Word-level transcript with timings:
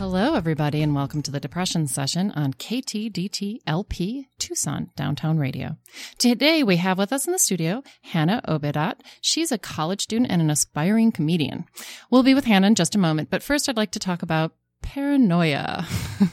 Hello, 0.00 0.34
everybody, 0.34 0.80
and 0.80 0.94
welcome 0.94 1.20
to 1.20 1.30
the 1.30 1.38
Depression 1.38 1.86
Session 1.86 2.30
on 2.30 2.54
KTDT-LP 2.54 4.28
Tucson 4.38 4.90
Downtown 4.96 5.36
Radio. 5.36 5.76
Today, 6.16 6.62
we 6.62 6.76
have 6.76 6.96
with 6.96 7.12
us 7.12 7.26
in 7.26 7.34
the 7.34 7.38
studio 7.38 7.82
Hanaa 8.14 8.40
Obeidat. 8.46 9.00
She's 9.20 9.52
a 9.52 9.58
college 9.58 10.00
student 10.00 10.30
and 10.30 10.40
an 10.40 10.48
aspiring 10.48 11.12
comedian. 11.12 11.66
We'll 12.10 12.22
be 12.22 12.32
with 12.32 12.46
Hanaa 12.46 12.68
in 12.68 12.74
just 12.76 12.94
a 12.94 12.98
moment, 12.98 13.28
but 13.28 13.42
first, 13.42 13.68
I'd 13.68 13.76
like 13.76 13.90
to 13.90 13.98
talk 13.98 14.22
about 14.22 14.54
paranoia. 14.80 15.86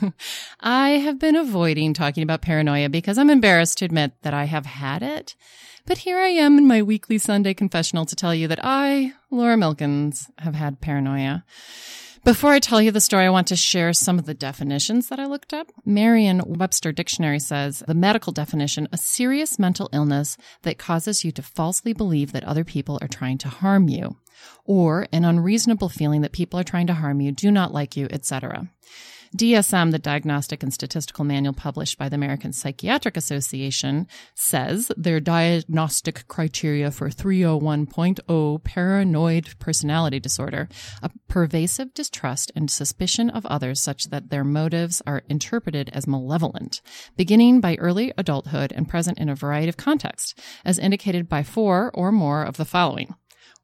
I 0.61 0.91
have 0.91 1.19
been 1.19 1.35
avoiding 1.35 1.93
talking 1.93 2.23
about 2.23 2.41
paranoia 2.41 2.87
because 2.87 3.17
I'm 3.17 3.29
embarrassed 3.29 3.79
to 3.79 3.85
admit 3.85 4.13
that 4.21 4.33
I 4.33 4.45
have 4.45 4.65
had 4.65 5.03
it. 5.03 5.35
But 5.87 5.99
here 5.99 6.17
I 6.17 6.27
am 6.27 6.57
in 6.57 6.67
my 6.67 6.83
weekly 6.83 7.17
Sunday 7.17 7.53
confessional 7.53 8.05
to 8.07 8.15
tell 8.15 8.35
you 8.35 8.49
that 8.49 8.59
I, 8.61 9.13
Laura 9.31 9.55
Milkins, 9.55 10.29
have 10.39 10.53
had 10.53 10.81
paranoia. 10.81 11.45
Before 12.25 12.51
I 12.51 12.59
tell 12.59 12.81
you 12.81 12.91
the 12.91 12.99
story, 12.99 13.25
I 13.25 13.29
want 13.29 13.47
to 13.47 13.55
share 13.55 13.93
some 13.93 14.19
of 14.19 14.25
the 14.25 14.33
definitions 14.33 15.07
that 15.07 15.17
I 15.17 15.27
looked 15.27 15.53
up. 15.53 15.71
Merriam 15.85 16.41
Webster 16.45 16.91
Dictionary 16.91 17.39
says 17.39 17.85
the 17.87 17.93
medical 17.93 18.33
definition, 18.33 18.89
a 18.91 18.97
serious 18.97 19.57
mental 19.57 19.89
illness 19.93 20.35
that 20.63 20.77
causes 20.77 21.23
you 21.23 21.31
to 21.31 21.41
falsely 21.41 21.93
believe 21.93 22.33
that 22.33 22.43
other 22.43 22.65
people 22.65 22.99
are 23.01 23.07
trying 23.07 23.37
to 23.37 23.47
harm 23.47 23.87
you, 23.87 24.17
or 24.65 25.07
an 25.13 25.23
unreasonable 25.23 25.87
feeling 25.87 26.19
that 26.19 26.33
people 26.33 26.59
are 26.59 26.65
trying 26.65 26.87
to 26.87 26.95
harm 26.95 27.21
you, 27.21 27.31
do 27.31 27.49
not 27.49 27.71
like 27.71 27.95
you, 27.95 28.09
etc. 28.11 28.69
DSM, 29.35 29.91
the 29.91 29.99
Diagnostic 29.99 30.63
and 30.63 30.73
Statistical 30.73 31.25
Manual 31.25 31.53
published 31.53 31.97
by 31.97 32.09
the 32.09 32.15
American 32.15 32.53
Psychiatric 32.53 33.17
Association, 33.17 34.07
says 34.35 34.91
their 34.95 35.19
diagnostic 35.19 36.27
criteria 36.27 36.91
for 36.91 37.09
301.0 37.09 38.63
paranoid 38.63 39.59
personality 39.59 40.19
disorder, 40.19 40.69
a 41.01 41.11
pervasive 41.27 41.93
distrust 41.93 42.51
and 42.55 42.71
suspicion 42.71 43.29
of 43.29 43.45
others 43.47 43.81
such 43.81 44.05
that 44.05 44.29
their 44.29 44.43
motives 44.43 45.01
are 45.05 45.23
interpreted 45.29 45.89
as 45.93 46.07
malevolent, 46.07 46.81
beginning 47.15 47.59
by 47.59 47.75
early 47.75 48.13
adulthood 48.17 48.71
and 48.71 48.87
present 48.87 49.17
in 49.17 49.29
a 49.29 49.35
variety 49.35 49.69
of 49.69 49.77
contexts, 49.77 50.33
as 50.63 50.79
indicated 50.79 51.27
by 51.27 51.43
four 51.43 51.91
or 51.93 52.11
more 52.11 52.43
of 52.43 52.57
the 52.57 52.65
following. 52.65 53.15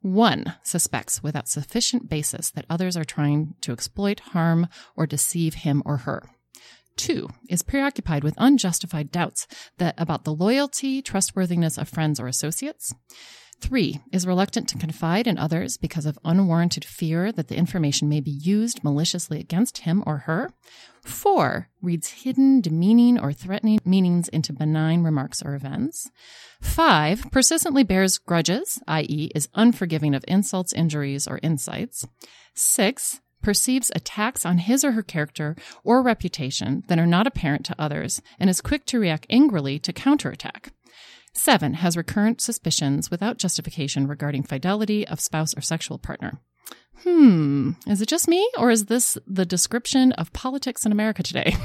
One 0.04 0.56
suspects 0.64 1.24
without 1.24 1.48
sufficient 1.48 2.10
basis 2.10 2.52
that 2.52 2.66
others 2.70 2.98
are 2.98 3.06
trying 3.06 3.56
to 3.62 3.72
exploit, 3.72 4.20
harm, 4.20 4.68
or 4.98 5.08
deceive 5.08 5.54
him 5.54 5.82
or 5.86 5.98
her. 6.00 6.30
Two 6.98 7.30
is 7.48 7.64
preoccupied 7.64 8.22
with 8.22 8.36
unjustified 8.38 9.12
doubts 9.12 9.48
that 9.78 9.96
about 9.98 10.26
the 10.26 10.34
loyalty, 10.34 11.02
trustworthiness 11.02 11.78
of 11.78 11.88
friends 11.88 12.20
or 12.20 12.28
associates. 12.28 12.94
Three 13.60 14.02
is 14.12 14.28
reluctant 14.28 14.68
to 14.70 14.78
confide 14.78 15.28
in 15.28 15.38
others 15.38 15.78
because 15.78 16.06
of 16.06 16.20
unwarranted 16.24 16.86
fear 16.86 17.32
that 17.32 17.48
the 17.48 17.56
information 17.56 18.10
may 18.10 18.20
be 18.20 18.32
used 18.32 18.84
maliciously 18.84 19.40
against 19.40 19.80
him 19.80 20.04
or 20.06 20.20
her. 20.20 20.52
Four 21.04 21.70
reads 21.82 22.24
hidden, 22.24 22.62
demeaning, 22.62 23.20
or 23.20 23.34
threatening 23.34 23.80
meanings 23.84 24.28
into 24.30 24.54
benign 24.54 25.04
remarks 25.04 25.42
or 25.42 25.56
events. 25.56 26.10
Five 26.62 27.30
persistently 27.32 27.84
bears 27.84 28.18
grudges, 28.18 28.82
i.e., 28.88 29.32
is 29.36 29.50
unforgiving 29.54 30.16
of 30.16 30.24
insults, 30.28 30.72
injuries, 30.74 31.28
or 31.28 31.40
insights. 31.44 32.08
Six 32.54 33.22
perceives 33.42 33.92
attacks 33.94 34.46
on 34.46 34.60
his 34.60 34.84
or 34.84 34.94
her 34.94 35.04
character 35.04 35.56
or 35.84 36.02
reputation 36.02 36.84
that 36.88 36.98
are 36.98 37.06
not 37.06 37.28
apparent 37.28 37.66
to 37.66 37.76
others 37.78 38.22
and 38.40 38.50
is 38.50 38.62
quick 38.62 38.86
to 38.86 39.00
react 39.00 39.28
angrily 39.30 39.78
to 39.80 39.92
counterattack. 39.92 40.72
Seven, 41.34 41.76
has 41.76 41.98
recurrent 41.98 42.42
suspicions 42.42 43.10
without 43.10 43.38
justification 43.38 44.08
regarding 44.08 44.44
fidelity 44.44 45.08
of 45.08 45.20
spouse 45.20 45.58
or 45.58 45.62
sexual 45.62 45.98
partner. 45.98 46.40
Hmm, 47.04 47.72
is 47.86 48.02
it 48.02 48.08
just 48.08 48.28
me 48.30 48.50
or 48.58 48.72
is 48.72 48.86
this 48.86 49.18
the 49.28 49.46
description 49.46 50.14
of 50.14 50.32
politics 50.32 50.86
in 50.86 50.92
America 50.92 51.22
today? 51.22 51.56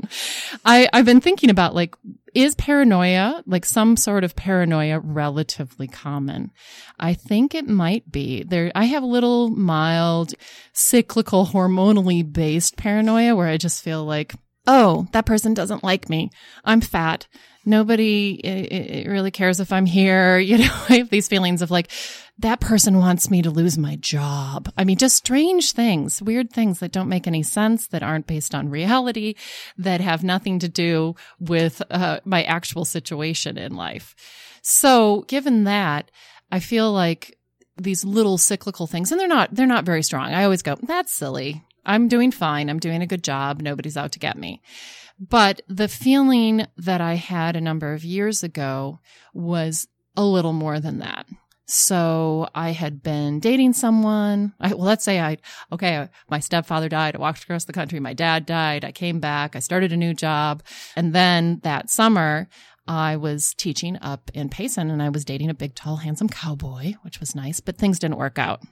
I, 0.64 0.88
I've 0.92 1.06
been 1.06 1.20
thinking 1.20 1.50
about 1.50 1.74
like, 1.74 1.96
is 2.34 2.54
paranoia, 2.54 3.42
like 3.46 3.64
some 3.64 3.96
sort 3.96 4.22
of 4.22 4.36
paranoia, 4.36 5.00
relatively 5.00 5.88
common? 5.88 6.52
I 7.00 7.14
think 7.14 7.54
it 7.54 7.66
might 7.66 8.12
be. 8.12 8.44
There, 8.44 8.70
I 8.74 8.84
have 8.84 9.02
a 9.02 9.06
little 9.06 9.48
mild, 9.48 10.34
cyclical, 10.72 11.46
hormonally 11.46 12.30
based 12.30 12.76
paranoia 12.76 13.34
where 13.34 13.48
I 13.48 13.56
just 13.56 13.82
feel 13.82 14.04
like, 14.04 14.34
oh, 14.66 15.06
that 15.12 15.26
person 15.26 15.54
doesn't 15.54 15.84
like 15.84 16.08
me. 16.08 16.30
I'm 16.64 16.80
fat 16.80 17.26
nobody 17.66 18.40
it, 18.44 18.72
it 18.72 19.08
really 19.08 19.32
cares 19.32 19.60
if 19.60 19.72
I'm 19.72 19.84
here. 19.86 20.38
You 20.46 20.58
know, 20.58 20.84
I 20.88 20.98
have 20.98 21.10
these 21.10 21.26
feelings 21.26 21.60
of 21.60 21.72
like, 21.72 21.90
that 22.38 22.60
person 22.60 22.98
wants 22.98 23.30
me 23.30 23.42
to 23.42 23.50
lose 23.50 23.76
my 23.76 23.96
job. 23.96 24.72
I 24.78 24.84
mean, 24.84 24.96
just 24.96 25.16
strange 25.16 25.72
things, 25.72 26.22
weird 26.22 26.52
things 26.52 26.78
that 26.78 26.92
don't 26.92 27.08
make 27.08 27.26
any 27.26 27.42
sense, 27.42 27.88
that 27.88 28.02
aren't 28.04 28.28
based 28.28 28.54
on 28.54 28.68
reality, 28.68 29.34
that 29.76 30.00
have 30.00 30.22
nothing 30.22 30.60
to 30.60 30.68
do 30.68 31.16
with 31.40 31.82
uh, 31.90 32.20
my 32.24 32.44
actual 32.44 32.84
situation 32.84 33.58
in 33.58 33.74
life. 33.74 34.14
So 34.62 35.22
given 35.22 35.64
that, 35.64 36.12
I 36.52 36.60
feel 36.60 36.92
like 36.92 37.36
these 37.76 38.04
little 38.04 38.38
cyclical 38.38 38.86
things, 38.86 39.10
and 39.10 39.20
they're 39.20 39.26
not, 39.26 39.52
they're 39.52 39.66
not 39.66 39.84
very 39.84 40.04
strong. 40.04 40.32
I 40.32 40.44
always 40.44 40.62
go, 40.62 40.76
that's 40.80 41.12
silly. 41.12 41.64
I'm 41.86 42.08
doing 42.08 42.30
fine. 42.30 42.68
I'm 42.68 42.80
doing 42.80 43.00
a 43.00 43.06
good 43.06 43.24
job. 43.24 43.62
Nobody's 43.62 43.96
out 43.96 44.12
to 44.12 44.18
get 44.18 44.36
me. 44.36 44.60
But 45.18 45.62
the 45.68 45.88
feeling 45.88 46.66
that 46.76 47.00
I 47.00 47.14
had 47.14 47.56
a 47.56 47.60
number 47.60 47.94
of 47.94 48.04
years 48.04 48.42
ago 48.42 48.98
was 49.32 49.88
a 50.16 50.24
little 50.24 50.52
more 50.52 50.78
than 50.80 50.98
that. 50.98 51.26
So 51.68 52.48
I 52.54 52.70
had 52.70 53.02
been 53.02 53.40
dating 53.40 53.72
someone. 53.72 54.52
I, 54.60 54.68
well, 54.68 54.86
let's 54.86 55.04
say 55.04 55.18
I, 55.18 55.38
okay, 55.72 56.08
my 56.30 56.38
stepfather 56.38 56.88
died. 56.88 57.16
I 57.16 57.18
walked 57.18 57.42
across 57.42 57.64
the 57.64 57.72
country. 57.72 57.98
My 57.98 58.12
dad 58.12 58.46
died. 58.46 58.84
I 58.84 58.92
came 58.92 59.18
back. 59.18 59.56
I 59.56 59.58
started 59.58 59.92
a 59.92 59.96
new 59.96 60.14
job. 60.14 60.62
And 60.94 61.12
then 61.12 61.60
that 61.64 61.90
summer, 61.90 62.48
I 62.86 63.16
was 63.16 63.52
teaching 63.54 63.98
up 64.00 64.30
in 64.32 64.48
Payson 64.48 64.90
and 64.90 65.02
I 65.02 65.08
was 65.08 65.24
dating 65.24 65.50
a 65.50 65.54
big, 65.54 65.74
tall, 65.74 65.96
handsome 65.96 66.28
cowboy, 66.28 66.94
which 67.02 67.18
was 67.18 67.34
nice, 67.34 67.58
but 67.58 67.76
things 67.76 67.98
didn't 67.98 68.18
work 68.18 68.38
out. 68.38 68.62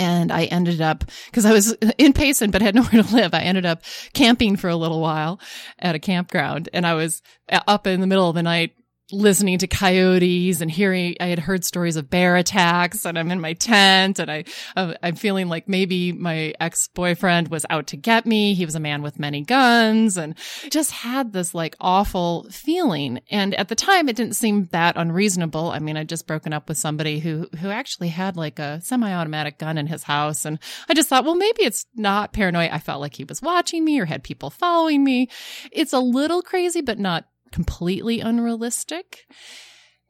And 0.00 0.32
I 0.32 0.44
ended 0.44 0.80
up, 0.80 1.04
because 1.26 1.44
I 1.44 1.52
was 1.52 1.72
in 1.98 2.14
Payson 2.14 2.50
but 2.50 2.62
had 2.62 2.74
nowhere 2.80 3.02
to 3.02 3.14
live, 3.14 3.34
I 3.34 3.42
ended 3.42 3.66
up 3.66 3.82
camping 4.14 4.56
for 4.56 4.70
a 4.70 4.76
little 4.76 5.00
while 5.00 5.38
at 5.78 5.94
a 5.94 5.98
campground. 5.98 6.70
And 6.72 6.86
I 6.86 6.94
was 6.94 7.20
uh, 7.50 7.60
up 7.66 7.86
in 7.86 8.00
the 8.00 8.06
middle 8.06 8.28
of 8.28 8.34
the 8.34 8.42
night 8.42 8.72
listening 9.12 9.58
to 9.58 9.66
coyotes 9.66 10.60
and 10.60 10.70
hearing 10.70 11.16
I 11.20 11.26
had 11.26 11.38
heard 11.38 11.64
stories 11.64 11.96
of 11.96 12.10
bear 12.10 12.36
attacks 12.36 13.04
and 13.04 13.18
I'm 13.18 13.30
in 13.30 13.40
my 13.40 13.52
tent 13.54 14.18
and 14.18 14.30
I 14.30 14.44
uh, 14.76 14.94
I'm 15.02 15.16
feeling 15.16 15.48
like 15.48 15.68
maybe 15.68 16.12
my 16.12 16.54
ex-boyfriend 16.60 17.48
was 17.48 17.66
out 17.70 17.86
to 17.88 17.96
get 17.96 18.26
me. 18.26 18.54
He 18.54 18.64
was 18.64 18.74
a 18.74 18.80
man 18.80 19.02
with 19.02 19.18
many 19.18 19.42
guns 19.42 20.16
and 20.16 20.34
just 20.70 20.90
had 20.90 21.32
this 21.32 21.54
like 21.54 21.76
awful 21.80 22.46
feeling. 22.50 23.20
And 23.30 23.54
at 23.54 23.68
the 23.68 23.74
time 23.74 24.08
it 24.08 24.16
didn't 24.16 24.36
seem 24.36 24.68
that 24.72 24.96
unreasonable. 24.96 25.70
I 25.70 25.78
mean 25.78 25.96
I'd 25.96 26.08
just 26.08 26.26
broken 26.26 26.52
up 26.52 26.68
with 26.68 26.78
somebody 26.78 27.20
who 27.20 27.48
who 27.60 27.70
actually 27.70 28.08
had 28.08 28.36
like 28.36 28.58
a 28.58 28.80
semi-automatic 28.80 29.58
gun 29.58 29.78
in 29.78 29.86
his 29.86 30.04
house. 30.04 30.44
And 30.44 30.58
I 30.88 30.94
just 30.94 31.08
thought 31.08 31.24
well 31.24 31.34
maybe 31.34 31.62
it's 31.62 31.86
not 31.94 32.32
paranoia 32.32 32.70
I 32.72 32.78
felt 32.78 33.00
like 33.00 33.16
he 33.16 33.24
was 33.24 33.42
watching 33.42 33.84
me 33.84 33.98
or 33.98 34.04
had 34.06 34.22
people 34.22 34.50
following 34.50 35.04
me. 35.04 35.28
It's 35.72 35.92
a 35.92 36.00
little 36.00 36.42
crazy 36.42 36.80
but 36.80 36.98
not 36.98 37.26
completely 37.52 38.20
unrealistic. 38.20 39.26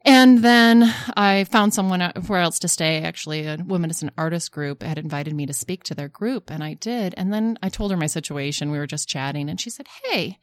And 0.03 0.39
then 0.39 0.91
I 1.15 1.43
found 1.43 1.73
someone 1.73 2.01
where 2.25 2.41
else 2.41 2.57
to 2.59 2.67
stay. 2.67 3.01
Actually, 3.01 3.45
a 3.45 3.57
woman 3.57 3.91
is 3.91 4.01
an 4.01 4.11
artist 4.17 4.51
group 4.51 4.81
had 4.81 4.97
invited 4.97 5.35
me 5.35 5.45
to 5.45 5.53
speak 5.53 5.83
to 5.83 5.95
their 5.95 6.09
group, 6.09 6.49
and 6.49 6.63
I 6.63 6.73
did. 6.73 7.13
And 7.17 7.31
then 7.31 7.59
I 7.61 7.69
told 7.69 7.91
her 7.91 7.97
my 7.97 8.07
situation. 8.07 8.71
We 8.71 8.79
were 8.79 8.87
just 8.87 9.07
chatting, 9.07 9.47
and 9.47 9.61
she 9.61 9.69
said, 9.69 9.87
Hey, 10.05 10.39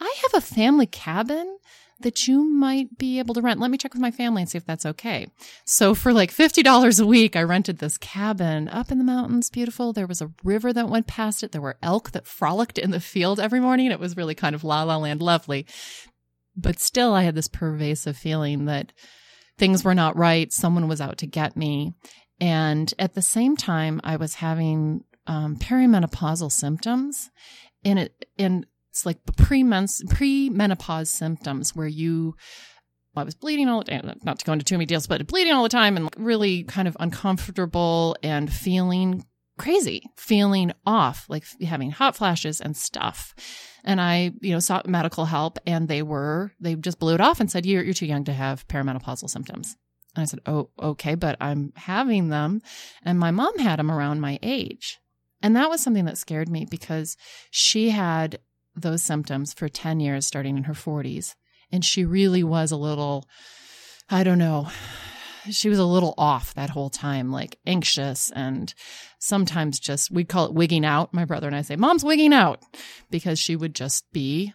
I 0.00 0.14
have 0.22 0.34
a 0.34 0.46
family 0.46 0.86
cabin 0.86 1.58
that 2.02 2.26
you 2.26 2.42
might 2.44 2.98
be 2.98 3.18
able 3.18 3.34
to 3.34 3.40
rent. 3.40 3.60
Let 3.60 3.70
me 3.70 3.78
check 3.78 3.92
with 3.92 4.02
my 4.02 4.10
family 4.10 4.42
and 4.42 4.50
see 4.50 4.58
if 4.58 4.66
that's 4.66 4.86
okay. 4.86 5.28
So 5.64 5.94
for 5.94 6.12
like 6.12 6.32
$50 6.32 7.00
a 7.00 7.06
week, 7.06 7.36
I 7.36 7.42
rented 7.42 7.78
this 7.78 7.98
cabin 7.98 8.68
up 8.68 8.90
in 8.90 8.98
the 8.98 9.04
mountains, 9.04 9.50
beautiful. 9.50 9.92
There 9.92 10.06
was 10.06 10.20
a 10.20 10.32
river 10.42 10.72
that 10.72 10.88
went 10.88 11.06
past 11.06 11.42
it. 11.42 11.52
There 11.52 11.60
were 11.60 11.78
elk 11.82 12.10
that 12.12 12.26
frolicked 12.26 12.78
in 12.78 12.90
the 12.90 13.00
field 13.00 13.40
every 13.40 13.60
morning. 13.60 13.90
It 13.90 14.00
was 14.00 14.16
really 14.16 14.34
kind 14.34 14.54
of 14.54 14.64
la 14.64 14.82
la 14.82 14.96
land 14.96 15.22
lovely 15.22 15.66
but 16.56 16.78
still 16.78 17.14
I 17.14 17.22
had 17.22 17.34
this 17.34 17.48
pervasive 17.48 18.16
feeling 18.16 18.66
that 18.66 18.92
things 19.58 19.84
were 19.84 19.94
not 19.94 20.16
right. 20.16 20.52
Someone 20.52 20.88
was 20.88 21.00
out 21.00 21.18
to 21.18 21.26
get 21.26 21.56
me. 21.56 21.94
And 22.40 22.92
at 22.98 23.14
the 23.14 23.22
same 23.22 23.56
time, 23.56 24.00
I 24.02 24.16
was 24.16 24.36
having 24.36 25.04
um, 25.26 25.56
perimenopausal 25.56 26.50
symptoms. 26.50 27.30
And 27.84 27.98
it, 27.98 28.26
and 28.38 28.66
it's 28.90 29.06
like 29.06 29.18
pre-menopause 29.36 31.10
symptoms 31.10 31.74
where 31.74 31.86
you 31.86 32.34
well, 33.14 33.22
I 33.22 33.24
was 33.24 33.34
bleeding 33.34 33.68
all 33.68 33.80
the 33.80 33.90
time, 33.90 34.10
not 34.24 34.38
to 34.38 34.44
go 34.44 34.52
into 34.54 34.64
too 34.64 34.76
many 34.76 34.86
details, 34.86 35.06
but 35.06 35.26
bleeding 35.26 35.52
all 35.52 35.62
the 35.62 35.68
time 35.68 35.98
and 35.98 36.08
really 36.16 36.64
kind 36.64 36.88
of 36.88 36.96
uncomfortable 36.98 38.16
and 38.22 38.50
feeling 38.50 39.26
crazy, 39.58 40.04
feeling 40.16 40.72
off, 40.86 41.26
like 41.28 41.44
having 41.62 41.90
hot 41.90 42.16
flashes 42.16 42.60
and 42.60 42.76
stuff. 42.76 43.34
And 43.84 44.00
I, 44.00 44.32
you 44.40 44.52
know, 44.52 44.60
sought 44.60 44.88
medical 44.88 45.24
help 45.24 45.58
and 45.66 45.88
they 45.88 46.02
were, 46.02 46.52
they 46.60 46.74
just 46.74 46.98
blew 46.98 47.14
it 47.14 47.20
off 47.20 47.40
and 47.40 47.50
said, 47.50 47.66
you're, 47.66 47.82
you're 47.82 47.94
too 47.94 48.06
young 48.06 48.24
to 48.24 48.32
have 48.32 48.66
perimenopausal 48.68 49.28
symptoms. 49.28 49.76
And 50.14 50.22
I 50.22 50.26
said, 50.26 50.40
Oh, 50.46 50.70
okay, 50.78 51.14
but 51.14 51.36
I'm 51.40 51.72
having 51.76 52.28
them. 52.28 52.60
And 53.02 53.18
my 53.18 53.30
mom 53.30 53.58
had 53.58 53.78
them 53.78 53.90
around 53.90 54.20
my 54.20 54.38
age. 54.42 54.98
And 55.42 55.56
that 55.56 55.70
was 55.70 55.80
something 55.80 56.04
that 56.04 56.18
scared 56.18 56.48
me 56.48 56.66
because 56.68 57.16
she 57.50 57.90
had 57.90 58.38
those 58.76 59.02
symptoms 59.02 59.52
for 59.52 59.68
10 59.68 60.00
years, 60.00 60.26
starting 60.26 60.56
in 60.56 60.64
her 60.64 60.74
40s. 60.74 61.34
And 61.70 61.84
she 61.84 62.04
really 62.04 62.44
was 62.44 62.70
a 62.70 62.76
little, 62.76 63.26
I 64.08 64.22
don't 64.22 64.38
know, 64.38 64.68
she 65.50 65.68
was 65.68 65.78
a 65.78 65.84
little 65.84 66.14
off 66.18 66.54
that 66.54 66.70
whole 66.70 66.90
time, 66.90 67.30
like 67.30 67.58
anxious 67.66 68.30
and 68.30 68.72
sometimes 69.18 69.78
just, 69.78 70.10
we'd 70.10 70.28
call 70.28 70.46
it 70.46 70.54
wigging 70.54 70.84
out. 70.84 71.12
My 71.12 71.24
brother 71.24 71.46
and 71.46 71.56
I 71.56 71.62
say, 71.62 71.76
Mom's 71.76 72.04
wigging 72.04 72.32
out 72.32 72.62
because 73.10 73.38
she 73.38 73.56
would 73.56 73.74
just 73.74 74.10
be 74.12 74.54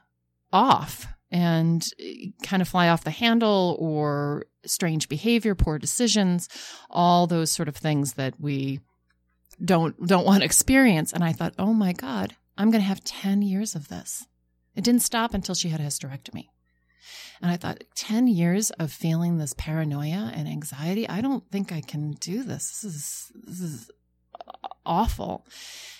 off 0.51 1.07
and 1.31 1.85
eh, 1.99 2.27
kind 2.43 2.61
of 2.61 2.67
fly 2.67 2.89
off 2.89 3.03
the 3.03 3.11
handle 3.11 3.75
or 3.79 4.45
strange 4.65 5.09
behavior, 5.09 5.55
poor 5.55 5.77
decisions, 5.77 6.49
all 6.89 7.27
those 7.27 7.51
sort 7.51 7.67
of 7.67 7.75
things 7.75 8.13
that 8.13 8.39
we 8.39 8.79
don't 9.63 10.05
don't 10.05 10.25
want 10.25 10.41
to 10.41 10.45
experience. 10.45 11.13
And 11.13 11.23
I 11.23 11.33
thought, 11.33 11.53
oh 11.57 11.73
my 11.73 11.93
God, 11.93 12.35
I'm 12.57 12.71
going 12.71 12.81
to 12.81 12.87
have 12.87 13.03
10 13.03 13.41
years 13.41 13.75
of 13.75 13.87
this. 13.87 14.25
It 14.75 14.83
didn't 14.83 15.01
stop 15.01 15.33
until 15.33 15.55
she 15.55 15.69
had 15.69 15.79
a 15.79 15.85
hysterectomy. 15.85 16.49
And 17.41 17.51
I 17.51 17.57
thought, 17.57 17.83
10 17.95 18.27
years 18.27 18.71
of 18.71 18.91
feeling 18.91 19.37
this 19.37 19.53
paranoia 19.57 20.31
and 20.33 20.47
anxiety, 20.47 21.07
I 21.07 21.21
don't 21.21 21.49
think 21.51 21.71
I 21.71 21.81
can 21.81 22.11
do 22.11 22.43
this. 22.43 22.81
This 22.81 22.83
is, 22.83 23.31
this 23.45 23.59
is 23.59 23.91
awful. 24.85 25.45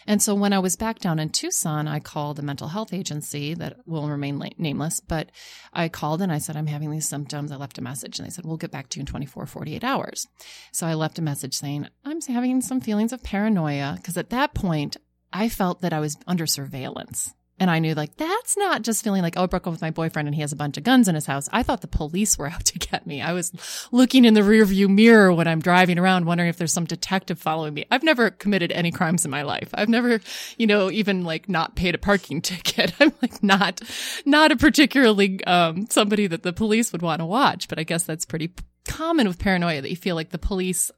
And 0.08 0.22
so 0.22 0.34
when 0.34 0.54
I 0.54 0.60
was 0.60 0.78
back 0.78 1.00
down 1.00 1.20
in 1.20 1.30
Tucson, 1.30 1.88
I 1.88 2.00
called 2.00 2.40
a 2.40 2.42
mental 2.42 2.70
health 2.70 2.94
agency 2.94 3.54
that 3.56 3.78
will 3.86 4.08
remain 4.10 4.42
nameless, 4.58 5.02
but 5.02 5.32
I 5.74 5.90
called 5.90 6.22
and 6.22 6.32
I 6.32 6.38
said, 6.38 6.56
I'm 6.56 6.68
having 6.68 6.92
these 6.92 7.10
symptoms. 7.10 7.52
I 7.52 7.58
left 7.58 7.78
a 7.78 7.84
message 7.84 8.18
and 8.18 8.26
they 8.26 8.32
said, 8.32 8.46
we'll 8.46 8.58
get 8.58 8.72
back 8.72 8.88
to 8.90 8.98
you 8.98 9.02
in 9.02 9.06
24, 9.06 9.46
48 9.46 9.84
hours. 9.84 10.26
So 10.72 10.88
I 10.88 10.94
left 10.94 11.20
a 11.20 11.22
message 11.22 11.56
saying, 11.56 11.88
I'm 12.06 12.22
having 12.22 12.62
some 12.62 12.80
feelings 12.80 13.12
of 13.12 13.22
paranoia 13.22 13.96
because 13.98 14.18
at 14.18 14.30
that 14.30 14.54
point, 14.54 14.96
I 15.34 15.50
felt 15.50 15.82
that 15.82 15.92
I 15.92 16.00
was 16.00 16.18
under 16.26 16.48
surveillance. 16.48 17.34
And 17.60 17.72
I 17.72 17.80
knew 17.80 17.96
like 17.96 18.16
that's 18.18 18.56
not 18.56 18.84
just 18.84 19.04
feeling 19.04 19.24
like, 19.24 19.36
oh, 19.36 19.44
I 19.44 19.46
broke 19.48 19.66
up 19.66 19.72
with 19.72 19.82
my 19.82 19.90
boyfriend 19.90 20.28
and 20.28 20.36
he 20.36 20.42
has 20.42 20.52
a 20.52 20.56
bunch 20.56 20.78
of 20.78 20.84
guns 20.84 21.08
in 21.08 21.16
his 21.16 21.26
house. 21.26 21.50
I 21.52 21.64
thought 21.64 21.82
the 21.82 21.88
police 21.88 22.38
were 22.38 22.48
out 22.52 22.66
to 22.66 22.80
get 22.80 23.08
me. 23.08 23.22
I 23.22 23.34
was 23.34 23.52
looking 23.92 24.26
in 24.26 24.36
the 24.36 24.42
rearview 24.42 24.88
mirror 24.88 25.34
when 25.34 25.48
I'm 25.48 25.60
driving 25.60 25.98
around, 25.98 26.26
wondering 26.26 26.50
if 26.50 26.58
there's 26.58 26.74
some 26.74 26.86
detective 26.86 27.40
following 27.40 27.74
me. 27.74 27.86
I've 27.90 28.04
never 28.04 28.30
committed 28.30 28.72
any 28.72 28.92
crimes 28.92 29.26
in 29.26 29.32
my 29.32 29.42
life. 29.42 29.70
I've 29.74 29.90
never, 29.90 30.20
you 30.58 30.68
know, 30.68 30.92
even 30.92 31.24
like 31.24 31.50
not 31.50 31.76
paid 31.76 31.96
a 31.96 32.00
parking 32.00 32.42
ticket. 32.42 32.94
I'm 33.00 33.14
like 33.22 33.42
not, 33.42 33.82
not 34.26 34.52
a 34.52 34.56
particularly, 34.56 35.44
um, 35.46 35.88
somebody 35.90 36.28
that 36.28 36.44
the 36.44 36.54
police 36.54 36.92
would 36.92 37.02
want 37.02 37.20
to 37.20 37.26
watch, 37.26 37.68
but 37.68 37.80
I 37.80 37.84
guess 37.84 38.04
that's 38.04 38.26
pretty 38.26 38.52
common 38.88 39.28
with 39.28 39.40
paranoia 39.40 39.82
that 39.82 39.90
you 39.90 39.96
feel 39.96 40.16
like 40.16 40.30
the 40.30 40.38
police 40.38 40.92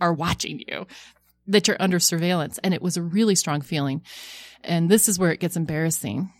are 0.00 0.12
watching 0.12 0.62
you, 0.66 0.86
that 1.46 1.68
you're 1.68 1.76
under 1.80 2.00
surveillance. 2.00 2.58
And 2.62 2.72
it 2.72 2.82
was 2.82 2.96
a 2.96 3.02
really 3.02 3.34
strong 3.34 3.60
feeling. 3.60 4.02
And 4.64 4.88
this 4.88 5.08
is 5.08 5.18
where 5.18 5.32
it 5.32 5.40
gets 5.40 5.56
embarrassing. 5.56 6.32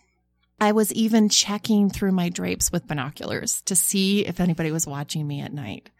I 0.61 0.73
was 0.73 0.93
even 0.93 1.29
checking 1.29 1.91
through 1.91 2.13
my 2.13 2.29
drapes 2.29 2.71
with 2.71 2.87
binoculars 2.87 3.61
to 3.63 3.75
see 3.75 4.25
if 4.25 4.41
anybody 4.41 4.71
was 4.71 4.87
watching 4.87 5.27
me 5.27 5.41
at 5.41 5.53
night. 5.53 5.91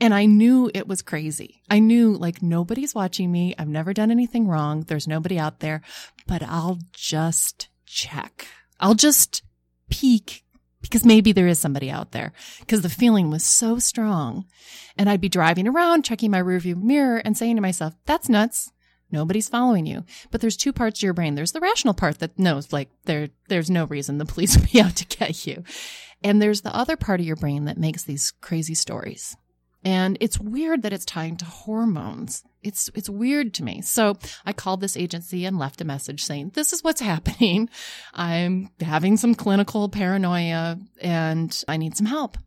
And 0.00 0.12
I 0.12 0.26
knew 0.26 0.70
it 0.74 0.86
was 0.86 1.02
crazy. 1.02 1.62
I 1.70 1.78
knew 1.78 2.12
like 2.12 2.42
nobody's 2.42 2.94
watching 2.94 3.32
me. 3.32 3.54
I've 3.58 3.68
never 3.68 3.94
done 3.94 4.10
anything 4.10 4.46
wrong. 4.46 4.82
There's 4.82 5.08
nobody 5.08 5.38
out 5.38 5.60
there, 5.60 5.80
but 6.26 6.42
I'll 6.42 6.78
just 6.92 7.68
check. 7.86 8.46
I'll 8.78 8.94
just 8.94 9.42
peek 9.88 10.44
because 10.82 11.04
maybe 11.04 11.32
there 11.32 11.46
is 11.46 11.58
somebody 11.58 11.90
out 11.90 12.12
there 12.12 12.32
because 12.60 12.82
the 12.82 12.88
feeling 12.88 13.30
was 13.30 13.44
so 13.44 13.78
strong. 13.78 14.44
And 14.98 15.08
I'd 15.08 15.20
be 15.20 15.28
driving 15.28 15.66
around 15.66 16.04
checking 16.04 16.30
my 16.30 16.42
rearview 16.42 16.76
mirror 16.76 17.18
and 17.18 17.36
saying 17.36 17.56
to 17.56 17.62
myself, 17.62 17.94
that's 18.04 18.28
nuts. 18.28 18.72
Nobody's 19.12 19.48
following 19.48 19.86
you. 19.86 20.04
But 20.30 20.40
there's 20.40 20.56
two 20.56 20.72
parts 20.72 21.00
to 21.00 21.06
your 21.06 21.14
brain. 21.14 21.34
There's 21.34 21.52
the 21.52 21.60
rational 21.60 21.94
part 21.94 22.18
that 22.18 22.38
knows 22.38 22.72
like 22.72 22.88
there 23.04 23.28
there's 23.48 23.70
no 23.70 23.84
reason 23.84 24.18
the 24.18 24.24
police 24.24 24.56
would 24.56 24.70
be 24.72 24.80
out 24.80 24.96
to 24.96 25.06
get 25.06 25.46
you. 25.46 25.62
And 26.24 26.40
there's 26.40 26.62
the 26.62 26.74
other 26.74 26.96
part 26.96 27.20
of 27.20 27.26
your 27.26 27.36
brain 27.36 27.66
that 27.66 27.78
makes 27.78 28.04
these 28.04 28.32
crazy 28.40 28.74
stories. 28.74 29.36
And 29.84 30.16
it's 30.20 30.38
weird 30.38 30.82
that 30.82 30.92
it's 30.92 31.04
tying 31.04 31.36
to 31.38 31.44
hormones. 31.44 32.44
It's 32.62 32.88
it's 32.94 33.10
weird 33.10 33.52
to 33.54 33.64
me. 33.64 33.82
So 33.82 34.16
I 34.46 34.52
called 34.52 34.80
this 34.80 34.96
agency 34.96 35.44
and 35.44 35.58
left 35.58 35.80
a 35.80 35.84
message 35.84 36.24
saying, 36.24 36.52
"This 36.54 36.72
is 36.72 36.84
what's 36.84 37.00
happening. 37.12 37.68
I'm 38.14 38.70
having 38.80 39.16
some 39.16 39.34
clinical 39.34 39.88
paranoia 39.88 40.78
and 41.00 41.62
I 41.68 41.76
need 41.76 41.96
some 41.96 42.06
help." 42.06 42.38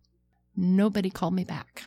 Nobody 0.55 1.09
called 1.09 1.33
me 1.33 1.43
back. 1.43 1.83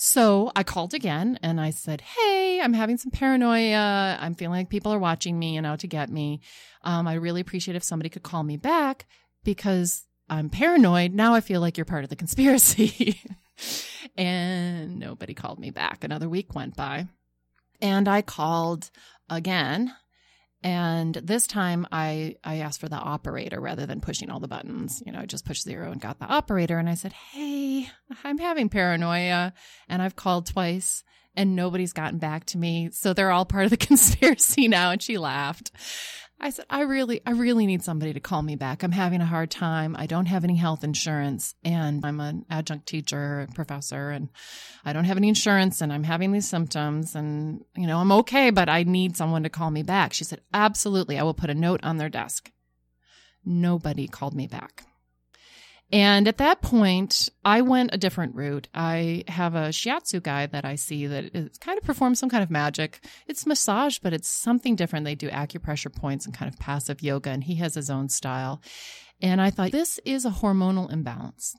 So 0.00 0.52
I 0.54 0.62
called 0.62 0.94
again 0.94 1.40
and 1.42 1.60
I 1.60 1.70
said, 1.70 2.00
Hey, 2.02 2.60
I'm 2.62 2.72
having 2.72 2.98
some 2.98 3.10
paranoia. 3.10 4.16
I'm 4.20 4.36
feeling 4.36 4.60
like 4.60 4.68
people 4.68 4.94
are 4.94 4.98
watching 4.98 5.36
me 5.36 5.56
and 5.56 5.66
out 5.66 5.80
to 5.80 5.88
get 5.88 6.08
me. 6.08 6.40
Um, 6.82 7.08
I 7.08 7.14
really 7.14 7.40
appreciate 7.40 7.74
if 7.74 7.82
somebody 7.82 8.08
could 8.08 8.22
call 8.22 8.44
me 8.44 8.56
back 8.56 9.06
because 9.42 10.04
I'm 10.30 10.50
paranoid. 10.50 11.14
Now 11.14 11.34
I 11.34 11.40
feel 11.40 11.60
like 11.60 11.76
you're 11.76 11.84
part 11.84 12.04
of 12.04 12.10
the 12.10 12.16
conspiracy. 12.16 13.20
and 14.16 15.00
nobody 15.00 15.34
called 15.34 15.58
me 15.58 15.72
back. 15.72 16.04
Another 16.04 16.28
week 16.28 16.54
went 16.54 16.76
by 16.76 17.08
and 17.82 18.06
I 18.06 18.22
called 18.22 18.92
again 19.28 19.92
and 20.62 21.14
this 21.14 21.46
time 21.46 21.86
I, 21.92 22.36
I 22.42 22.58
asked 22.58 22.80
for 22.80 22.88
the 22.88 22.96
operator 22.96 23.60
rather 23.60 23.86
than 23.86 24.00
pushing 24.00 24.30
all 24.30 24.40
the 24.40 24.48
buttons. 24.48 25.02
You 25.06 25.12
know, 25.12 25.20
I 25.20 25.26
just 25.26 25.44
pushed 25.44 25.62
zero 25.62 25.92
and 25.92 26.00
got 26.00 26.18
the 26.18 26.26
operator. 26.26 26.78
And 26.78 26.88
I 26.88 26.94
said, 26.94 27.12
Hey, 27.12 27.88
I'm 28.24 28.38
having 28.38 28.68
paranoia 28.68 29.52
and 29.88 30.02
I've 30.02 30.16
called 30.16 30.46
twice 30.46 31.04
and 31.36 31.54
nobody's 31.54 31.92
gotten 31.92 32.18
back 32.18 32.44
to 32.46 32.58
me. 32.58 32.90
So 32.90 33.12
they're 33.12 33.30
all 33.30 33.44
part 33.44 33.64
of 33.64 33.70
the 33.70 33.76
conspiracy 33.86 34.66
now. 34.66 34.90
And 34.90 35.00
she 35.00 35.16
laughed. 35.16 35.70
I 36.40 36.50
said, 36.50 36.66
I 36.70 36.82
really, 36.82 37.20
I 37.26 37.32
really 37.32 37.66
need 37.66 37.82
somebody 37.82 38.12
to 38.12 38.20
call 38.20 38.42
me 38.42 38.54
back. 38.54 38.82
I'm 38.82 38.92
having 38.92 39.20
a 39.20 39.26
hard 39.26 39.50
time. 39.50 39.96
I 39.98 40.06
don't 40.06 40.26
have 40.26 40.44
any 40.44 40.54
health 40.54 40.84
insurance 40.84 41.56
and 41.64 42.04
I'm 42.04 42.20
an 42.20 42.44
adjunct 42.48 42.86
teacher, 42.86 43.48
professor, 43.54 44.10
and 44.10 44.28
I 44.84 44.92
don't 44.92 45.04
have 45.04 45.16
any 45.16 45.28
insurance 45.28 45.80
and 45.80 45.92
I'm 45.92 46.04
having 46.04 46.30
these 46.30 46.48
symptoms 46.48 47.16
and, 47.16 47.64
you 47.76 47.88
know, 47.88 47.98
I'm 47.98 48.12
okay, 48.12 48.50
but 48.50 48.68
I 48.68 48.84
need 48.84 49.16
someone 49.16 49.42
to 49.42 49.48
call 49.48 49.72
me 49.72 49.82
back. 49.82 50.12
She 50.12 50.22
said, 50.22 50.40
absolutely. 50.54 51.18
I 51.18 51.24
will 51.24 51.34
put 51.34 51.50
a 51.50 51.54
note 51.54 51.80
on 51.82 51.96
their 51.96 52.08
desk. 52.08 52.52
Nobody 53.44 54.06
called 54.06 54.34
me 54.34 54.46
back. 54.46 54.84
And 55.90 56.28
at 56.28 56.36
that 56.38 56.60
point, 56.60 57.30
I 57.44 57.62
went 57.62 57.94
a 57.94 57.98
different 57.98 58.34
route. 58.34 58.68
I 58.74 59.24
have 59.26 59.54
a 59.54 59.68
shiatsu 59.68 60.22
guy 60.22 60.44
that 60.46 60.64
I 60.64 60.74
see 60.74 61.06
that 61.06 61.34
is 61.34 61.56
kind 61.58 61.78
of 61.78 61.84
performs 61.84 62.18
some 62.18 62.28
kind 62.28 62.42
of 62.42 62.50
magic. 62.50 63.02
It's 63.26 63.46
massage, 63.46 63.98
but 63.98 64.12
it's 64.12 64.28
something 64.28 64.76
different. 64.76 65.06
They 65.06 65.14
do 65.14 65.30
acupressure 65.30 65.94
points 65.94 66.26
and 66.26 66.34
kind 66.34 66.52
of 66.52 66.58
passive 66.58 67.02
yoga, 67.02 67.30
and 67.30 67.44
he 67.44 67.54
has 67.56 67.74
his 67.74 67.88
own 67.88 68.10
style. 68.10 68.60
And 69.22 69.40
I 69.40 69.50
thought 69.50 69.72
this 69.72 69.98
is 70.04 70.26
a 70.26 70.30
hormonal 70.30 70.92
imbalance. 70.92 71.56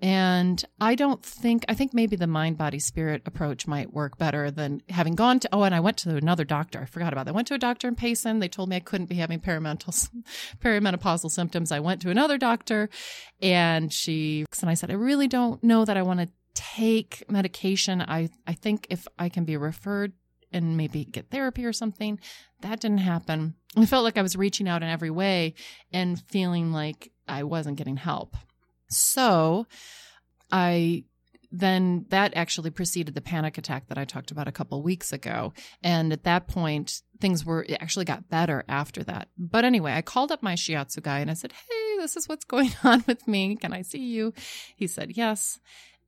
And 0.00 0.62
I 0.78 0.94
don't 0.94 1.24
think, 1.24 1.64
I 1.68 1.74
think 1.74 1.94
maybe 1.94 2.16
the 2.16 2.26
mind, 2.26 2.58
body, 2.58 2.78
spirit 2.78 3.22
approach 3.24 3.66
might 3.66 3.94
work 3.94 4.18
better 4.18 4.50
than 4.50 4.82
having 4.90 5.14
gone 5.14 5.40
to, 5.40 5.48
oh, 5.52 5.62
and 5.62 5.74
I 5.74 5.80
went 5.80 5.96
to 5.98 6.16
another 6.16 6.44
doctor. 6.44 6.80
I 6.82 6.84
forgot 6.84 7.14
about 7.14 7.24
that. 7.24 7.32
I 7.32 7.34
went 7.34 7.48
to 7.48 7.54
a 7.54 7.58
doctor 7.58 7.88
in 7.88 7.94
Payson. 7.94 8.38
They 8.38 8.48
told 8.48 8.68
me 8.68 8.76
I 8.76 8.80
couldn't 8.80 9.08
be 9.08 9.14
having 9.14 9.40
perimenopausal 9.40 11.30
symptoms. 11.30 11.72
I 11.72 11.80
went 11.80 12.02
to 12.02 12.10
another 12.10 12.36
doctor 12.36 12.90
and 13.40 13.90
she, 13.90 14.44
and 14.60 14.68
I 14.68 14.74
said, 14.74 14.90
I 14.90 14.94
really 14.94 15.28
don't 15.28 15.64
know 15.64 15.86
that 15.86 15.96
I 15.96 16.02
want 16.02 16.20
to 16.20 16.28
take 16.54 17.24
medication. 17.30 18.02
I, 18.02 18.28
I 18.46 18.52
think 18.52 18.86
if 18.90 19.06
I 19.18 19.30
can 19.30 19.44
be 19.44 19.56
referred 19.56 20.12
and 20.52 20.76
maybe 20.76 21.04
get 21.04 21.30
therapy 21.30 21.64
or 21.64 21.72
something, 21.72 22.20
that 22.60 22.80
didn't 22.80 22.98
happen. 22.98 23.54
I 23.76 23.86
felt 23.86 24.04
like 24.04 24.18
I 24.18 24.22
was 24.22 24.36
reaching 24.36 24.68
out 24.68 24.82
in 24.82 24.88
every 24.88 25.10
way 25.10 25.54
and 25.92 26.20
feeling 26.28 26.72
like 26.72 27.12
I 27.28 27.44
wasn't 27.44 27.76
getting 27.76 27.96
help. 27.96 28.36
So 28.88 29.66
I 30.50 31.04
then 31.52 32.04
that 32.08 32.36
actually 32.36 32.70
preceded 32.70 33.14
the 33.14 33.20
panic 33.20 33.56
attack 33.56 33.88
that 33.88 33.96
I 33.96 34.04
talked 34.04 34.30
about 34.30 34.48
a 34.48 34.52
couple 34.52 34.82
weeks 34.82 35.12
ago. 35.12 35.52
And 35.82 36.12
at 36.12 36.24
that 36.24 36.48
point, 36.48 37.02
things 37.20 37.46
were 37.46 37.62
it 37.62 37.78
actually 37.80 38.04
got 38.04 38.28
better 38.28 38.64
after 38.68 39.02
that. 39.04 39.28
But 39.38 39.64
anyway, 39.64 39.92
I 39.94 40.02
called 40.02 40.32
up 40.32 40.42
my 40.42 40.54
shiatsu 40.54 41.02
guy 41.02 41.20
and 41.20 41.30
I 41.30 41.34
said, 41.34 41.52
Hey, 41.52 41.96
this 41.98 42.16
is 42.16 42.28
what's 42.28 42.44
going 42.44 42.72
on 42.84 43.04
with 43.06 43.26
me. 43.26 43.56
Can 43.56 43.72
I 43.72 43.82
see 43.82 44.04
you? 44.04 44.34
He 44.76 44.86
said, 44.86 45.12
Yes. 45.16 45.58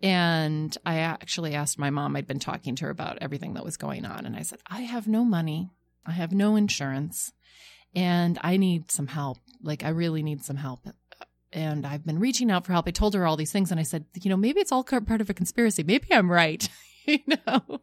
And 0.03 0.77
I 0.87 0.99
actually 0.99 1.55
asked 1.55 1.79
my 1.79 1.91
mom, 1.91 2.15
I'd 2.15 2.27
been 2.27 2.39
talking 2.39 2.77
to 2.77 2.85
her 2.85 2.91
about 2.91 3.19
everything 3.21 3.55
that 3.55 3.65
was 3.65 3.77
going 3.77 4.05
on. 4.05 4.27
And 4.27 4.37
I 4.37 4.43
said, 4.43 4.61
I 4.69 4.83
have 4.83 5.09
no 5.09 5.25
money. 5.25 5.71
I 6.07 6.13
have 6.13 6.33
no 6.33 6.57
insurance. 6.57 7.33
and 7.95 8.39
I 8.43 8.59
need 8.59 8.91
some 8.91 9.09
help. 9.09 9.39
Like, 9.63 9.85
I 9.85 9.89
really 9.89 10.23
need 10.23 10.45
some 10.45 10.57
help. 10.57 10.81
And 11.53 11.87
I've 11.87 12.05
been 12.05 12.19
reaching 12.19 12.51
out 12.51 12.67
for 12.67 12.73
help. 12.73 12.87
I 12.87 12.91
told 12.91 13.15
her 13.15 13.27
all 13.27 13.37
these 13.37 13.53
things 13.53 13.71
and 13.71 13.81
I 13.81 13.85
said, 13.85 14.05
you 14.21 14.29
know, 14.29 14.37
maybe 14.37 14.61
it's 14.61 14.73
all 14.73 14.85
part 14.85 15.21
of 15.21 15.31
a 15.31 15.35
conspiracy. 15.35 15.83
Maybe 15.83 16.09
I'm 16.13 16.31
right. 16.31 16.69
you 17.07 17.21
know? 17.27 17.81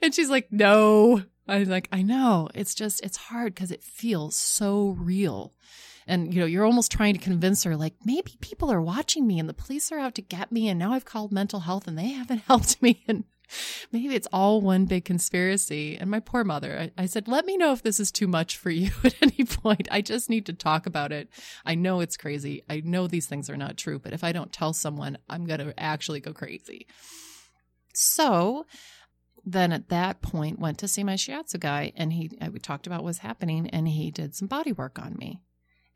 And 0.00 0.14
she's 0.14 0.30
like, 0.30 0.48
no. 0.50 1.24
I'm 1.48 1.68
like, 1.68 1.88
I 1.90 2.02
know. 2.02 2.48
It's 2.54 2.74
just, 2.74 3.02
it's 3.04 3.16
hard 3.16 3.54
because 3.54 3.72
it 3.72 3.82
feels 3.82 4.36
so 4.36 4.96
real. 4.98 5.54
And, 6.06 6.32
you 6.32 6.40
know, 6.40 6.46
you're 6.46 6.64
almost 6.64 6.92
trying 6.92 7.14
to 7.14 7.20
convince 7.20 7.64
her, 7.64 7.76
like, 7.76 7.94
maybe 8.04 8.36
people 8.40 8.70
are 8.72 8.80
watching 8.80 9.26
me 9.26 9.38
and 9.38 9.48
the 9.48 9.54
police 9.54 9.90
are 9.92 9.98
out 9.98 10.14
to 10.16 10.22
get 10.22 10.50
me. 10.52 10.68
And 10.68 10.78
now 10.78 10.92
I've 10.92 11.04
called 11.04 11.32
mental 11.32 11.60
health 11.60 11.86
and 11.86 11.98
they 11.98 12.08
haven't 12.08 12.42
helped 12.46 12.80
me. 12.80 13.02
And 13.08 13.24
maybe 13.92 14.14
it's 14.14 14.28
all 14.32 14.60
one 14.60 14.84
big 14.84 15.04
conspiracy. 15.04 15.96
And 15.96 16.10
my 16.10 16.20
poor 16.20 16.44
mother, 16.44 16.90
I, 16.96 17.02
I, 17.02 17.06
said, 17.06 17.28
let 17.28 17.46
me 17.46 17.56
know 17.56 17.72
if 17.72 17.82
this 17.82 18.00
is 18.00 18.10
too 18.10 18.26
much 18.26 18.56
for 18.56 18.70
you 18.70 18.90
at 19.04 19.14
any 19.22 19.44
point. 19.44 19.88
I 19.90 20.00
just 20.00 20.30
need 20.30 20.46
to 20.46 20.52
talk 20.52 20.86
about 20.86 21.12
it. 21.12 21.28
I 21.64 21.74
know 21.74 22.00
it's 22.00 22.16
crazy. 22.16 22.62
I 22.68 22.82
know 22.84 23.06
these 23.06 23.26
things 23.26 23.50
are 23.50 23.56
not 23.56 23.76
true, 23.76 23.98
but 23.98 24.12
if 24.12 24.24
I 24.24 24.32
don't 24.32 24.52
tell 24.52 24.72
someone, 24.72 25.18
I'm 25.28 25.44
going 25.44 25.60
to 25.60 25.78
actually 25.78 26.20
go 26.20 26.32
crazy. 26.32 26.86
So 27.94 28.66
then 29.44 29.72
at 29.72 29.88
that 29.88 30.20
point 30.22 30.58
went 30.58 30.78
to 30.78 30.88
see 30.88 31.02
my 31.02 31.14
shiatsu 31.14 31.58
guy 31.58 31.92
and 31.96 32.12
he 32.12 32.30
uh, 32.40 32.50
we 32.52 32.58
talked 32.58 32.86
about 32.86 33.02
what's 33.02 33.18
happening 33.18 33.68
and 33.70 33.88
he 33.88 34.10
did 34.10 34.34
some 34.34 34.48
body 34.48 34.72
work 34.72 34.98
on 34.98 35.16
me. 35.16 35.42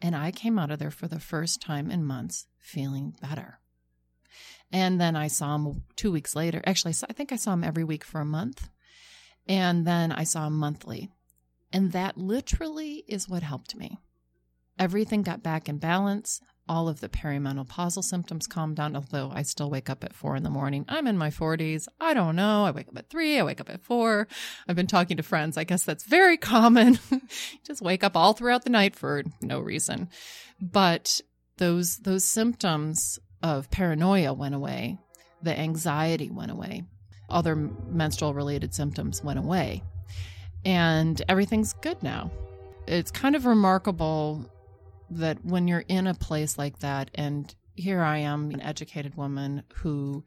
And 0.00 0.16
I 0.16 0.30
came 0.32 0.58
out 0.58 0.70
of 0.70 0.78
there 0.78 0.90
for 0.90 1.08
the 1.08 1.20
first 1.20 1.62
time 1.62 1.90
in 1.90 2.04
months 2.04 2.46
feeling 2.58 3.14
better. 3.20 3.60
And 4.72 5.00
then 5.00 5.16
I 5.16 5.28
saw 5.28 5.54
him 5.54 5.82
two 5.96 6.10
weeks 6.10 6.34
later. 6.34 6.62
Actually, 6.66 6.94
I 7.08 7.12
think 7.12 7.32
I 7.32 7.36
saw 7.36 7.52
him 7.52 7.64
every 7.64 7.84
week 7.84 8.04
for 8.04 8.20
a 8.20 8.26
month. 8.26 8.68
And 9.46 9.86
then 9.86 10.10
I 10.12 10.24
saw 10.24 10.46
him 10.46 10.54
monthly. 10.54 11.10
And 11.72 11.92
that 11.92 12.16
literally 12.16 13.04
is 13.08 13.28
what 13.28 13.42
helped 13.42 13.76
me. 13.76 13.98
Everything 14.78 15.22
got 15.22 15.42
back 15.42 15.68
in 15.68 15.78
balance 15.78 16.40
all 16.68 16.88
of 16.88 17.00
the 17.00 17.08
perimenopausal 17.08 18.02
symptoms 18.02 18.46
calmed 18.46 18.76
down, 18.76 18.96
although 18.96 19.30
I 19.34 19.42
still 19.42 19.70
wake 19.70 19.90
up 19.90 20.02
at 20.02 20.14
four 20.14 20.34
in 20.36 20.42
the 20.42 20.50
morning. 20.50 20.84
I'm 20.88 21.06
in 21.06 21.18
my 21.18 21.30
40s. 21.30 21.86
I 22.00 22.14
don't 22.14 22.36
know. 22.36 22.64
I 22.64 22.70
wake 22.70 22.88
up 22.88 22.96
at 22.96 23.10
three. 23.10 23.38
I 23.38 23.42
wake 23.42 23.60
up 23.60 23.68
at 23.68 23.82
four. 23.82 24.28
I've 24.66 24.76
been 24.76 24.86
talking 24.86 25.16
to 25.18 25.22
friends. 25.22 25.56
I 25.56 25.64
guess 25.64 25.84
that's 25.84 26.04
very 26.04 26.36
common. 26.36 26.98
Just 27.66 27.82
wake 27.82 28.02
up 28.02 28.16
all 28.16 28.32
throughout 28.32 28.64
the 28.64 28.70
night 28.70 28.96
for 28.96 29.24
no 29.42 29.60
reason. 29.60 30.08
But 30.60 31.20
those, 31.58 31.98
those 31.98 32.24
symptoms 32.24 33.18
of 33.44 33.70
paranoia 33.70 34.32
went 34.32 34.54
away. 34.54 34.98
The 35.42 35.56
anxiety 35.56 36.30
went 36.30 36.50
away. 36.50 36.84
Other 37.28 37.54
menstrual 37.54 38.32
related 38.32 38.74
symptoms 38.74 39.22
went 39.22 39.38
away. 39.38 39.82
And 40.64 41.20
everything's 41.28 41.74
good 41.74 42.02
now. 42.02 42.30
It's 42.88 43.10
kind 43.10 43.36
of 43.36 43.44
remarkable 43.44 44.50
that 45.10 45.44
when 45.44 45.68
you're 45.68 45.84
in 45.88 46.06
a 46.06 46.14
place 46.14 46.56
like 46.56 46.78
that, 46.78 47.10
and 47.14 47.54
here 47.74 48.00
I 48.00 48.18
am, 48.18 48.50
an 48.50 48.62
educated 48.62 49.14
woman 49.14 49.62
who 49.74 50.24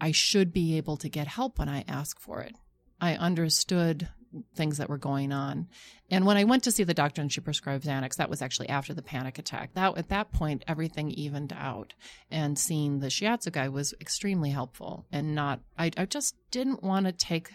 I 0.00 0.10
should 0.10 0.52
be 0.52 0.76
able 0.76 0.96
to 0.98 1.08
get 1.08 1.28
help 1.28 1.60
when 1.60 1.68
I 1.68 1.84
ask 1.86 2.18
for 2.18 2.40
it. 2.40 2.56
I 3.00 3.14
understood 3.14 4.08
things 4.54 4.78
that 4.78 4.88
were 4.88 4.98
going 4.98 5.32
on. 5.32 5.68
And 6.10 6.26
when 6.26 6.36
I 6.36 6.44
went 6.44 6.64
to 6.64 6.70
see 6.70 6.84
the 6.84 6.94
doctor 6.94 7.20
and 7.22 7.32
she 7.32 7.40
prescribed 7.40 7.84
Xanax, 7.84 8.16
that 8.16 8.30
was 8.30 8.42
actually 8.42 8.68
after 8.68 8.94
the 8.94 9.02
panic 9.02 9.38
attack. 9.38 9.74
That 9.74 9.96
at 9.96 10.08
that 10.08 10.32
point 10.32 10.64
everything 10.66 11.10
evened 11.10 11.52
out. 11.52 11.94
And 12.30 12.58
seeing 12.58 13.00
the 13.00 13.08
shiatsu 13.08 13.52
guy 13.52 13.68
was 13.68 13.94
extremely 14.00 14.50
helpful 14.50 15.06
and 15.12 15.34
not 15.34 15.60
I, 15.78 15.90
I 15.96 16.06
just 16.06 16.34
didn't 16.50 16.82
want 16.82 17.06
to 17.06 17.12
take 17.12 17.50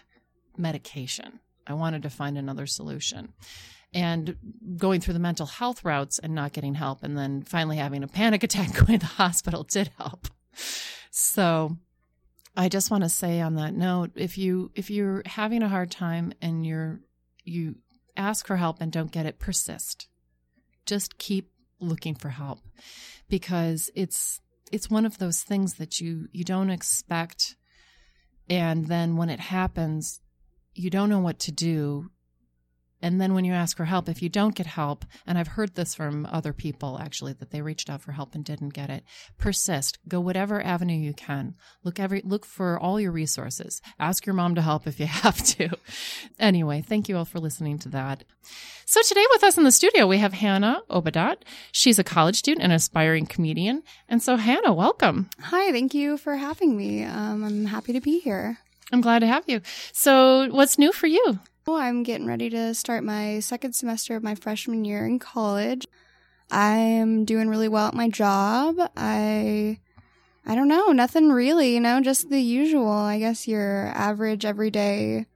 medication. 0.57 1.39
I 1.67 1.73
wanted 1.73 2.03
to 2.03 2.09
find 2.09 2.37
another 2.37 2.65
solution 2.65 3.33
and 3.93 4.35
going 4.77 5.01
through 5.01 5.13
the 5.13 5.19
mental 5.19 5.45
health 5.45 5.83
routes 5.83 6.19
and 6.19 6.35
not 6.35 6.53
getting 6.53 6.75
help 6.75 7.03
and 7.03 7.17
then 7.17 7.41
finally 7.41 7.77
having 7.77 8.03
a 8.03 8.07
panic 8.07 8.43
attack 8.43 8.73
going 8.73 8.99
to 8.99 9.05
the 9.05 9.05
hospital 9.05 9.63
did 9.63 9.89
help 9.97 10.27
so 11.11 11.77
i 12.59 12.69
just 12.69 12.91
want 12.91 13.03
to 13.03 13.09
say 13.09 13.41
on 13.41 13.55
that 13.55 13.73
note 13.73 14.11
if 14.15 14.37
you 14.37 14.71
if 14.75 14.91
you're 14.91 15.23
having 15.25 15.63
a 15.63 15.69
hard 15.69 15.89
time 15.89 16.31
and 16.41 16.65
you're 16.65 16.99
you 17.43 17.75
ask 18.19 18.45
for 18.45 18.57
help 18.57 18.81
and 18.81 18.91
don't 18.91 19.11
get 19.11 19.25
it 19.25 19.39
persist. 19.39 20.07
Just 20.85 21.17
keep 21.17 21.51
looking 21.79 22.13
for 22.13 22.29
help 22.29 22.59
because 23.29 23.89
it's 23.95 24.41
it's 24.71 24.89
one 24.89 25.05
of 25.05 25.17
those 25.17 25.41
things 25.41 25.75
that 25.75 25.99
you 25.99 26.27
you 26.31 26.43
don't 26.43 26.69
expect. 26.69 27.55
And 28.49 28.87
then 28.87 29.15
when 29.15 29.29
it 29.29 29.39
happens 29.39 30.19
you 30.75 30.89
don't 30.89 31.09
know 31.09 31.19
what 31.19 31.39
to 31.39 31.51
do 31.51 32.09
and 33.01 33.19
then 33.19 33.33
when 33.33 33.45
you 33.45 33.53
ask 33.53 33.77
for 33.77 33.85
help, 33.85 34.09
if 34.09 34.21
you 34.21 34.29
don't 34.29 34.55
get 34.55 34.65
help, 34.65 35.05
and 35.25 35.37
I've 35.37 35.49
heard 35.49 35.75
this 35.75 35.95
from 35.95 36.27
other 36.31 36.53
people 36.53 36.99
actually 36.99 37.33
that 37.33 37.51
they 37.51 37.61
reached 37.61 37.89
out 37.89 38.01
for 38.01 38.11
help 38.11 38.35
and 38.35 38.43
didn't 38.43 38.73
get 38.73 38.89
it, 38.89 39.03
persist. 39.37 39.99
Go 40.07 40.19
whatever 40.19 40.61
avenue 40.61 40.97
you 40.97 41.13
can. 41.13 41.55
Look 41.83 41.99
every 41.99 42.21
look 42.25 42.45
for 42.45 42.79
all 42.79 42.99
your 42.99 43.11
resources. 43.11 43.81
Ask 43.99 44.25
your 44.25 44.35
mom 44.35 44.55
to 44.55 44.61
help 44.61 44.87
if 44.87 44.99
you 44.99 45.05
have 45.25 45.41
to. 45.43 45.69
anyway, 46.39 46.81
thank 46.81 47.07
you 47.07 47.17
all 47.17 47.25
for 47.25 47.39
listening 47.39 47.79
to 47.79 47.89
that. 47.89 48.23
So 48.85 49.01
today 49.03 49.25
with 49.31 49.43
us 49.43 49.57
in 49.57 49.63
the 49.63 49.71
studio 49.71 50.07
we 50.07 50.17
have 50.17 50.33
Hanaa 50.33 50.81
Obeidat. 50.89 51.37
She's 51.71 51.99
a 51.99 52.03
college 52.03 52.35
student 52.35 52.63
and 52.63 52.73
aspiring 52.73 53.27
comedian. 53.27 53.83
And 54.07 54.21
so 54.21 54.37
Hanaa, 54.37 54.75
welcome. 54.75 55.29
Hi, 55.39 55.71
thank 55.71 55.93
you 55.93 56.17
for 56.17 56.35
having 56.35 56.75
me. 56.75 57.03
Um, 57.03 57.43
I'm 57.43 57.65
happy 57.65 57.93
to 57.93 58.01
be 58.01 58.19
here. 58.19 58.57
I'm 58.91 59.01
glad 59.01 59.19
to 59.19 59.27
have 59.27 59.43
you. 59.47 59.61
So, 59.93 60.49
what's 60.49 60.79
new 60.79 60.91
for 60.91 61.05
you? 61.07 61.39
I'm 61.75 62.03
getting 62.03 62.27
ready 62.27 62.49
to 62.49 62.73
start 62.73 63.03
my 63.03 63.39
second 63.39 63.73
semester 63.73 64.15
of 64.15 64.23
my 64.23 64.35
freshman 64.35 64.85
year 64.85 65.05
in 65.05 65.19
college. 65.19 65.87
I'm 66.51 67.25
doing 67.25 67.49
really 67.49 67.67
well 67.67 67.87
at 67.87 67.93
my 67.93 68.09
job. 68.09 68.75
I 68.95 69.79
I 70.45 70.55
don't 70.55 70.67
know, 70.67 70.91
nothing 70.91 71.31
really, 71.31 71.73
you 71.73 71.79
know, 71.79 72.01
just 72.01 72.29
the 72.29 72.41
usual. 72.41 72.89
I 72.89 73.19
guess 73.19 73.47
your 73.47 73.87
average 73.93 74.45
everyday 74.45 75.27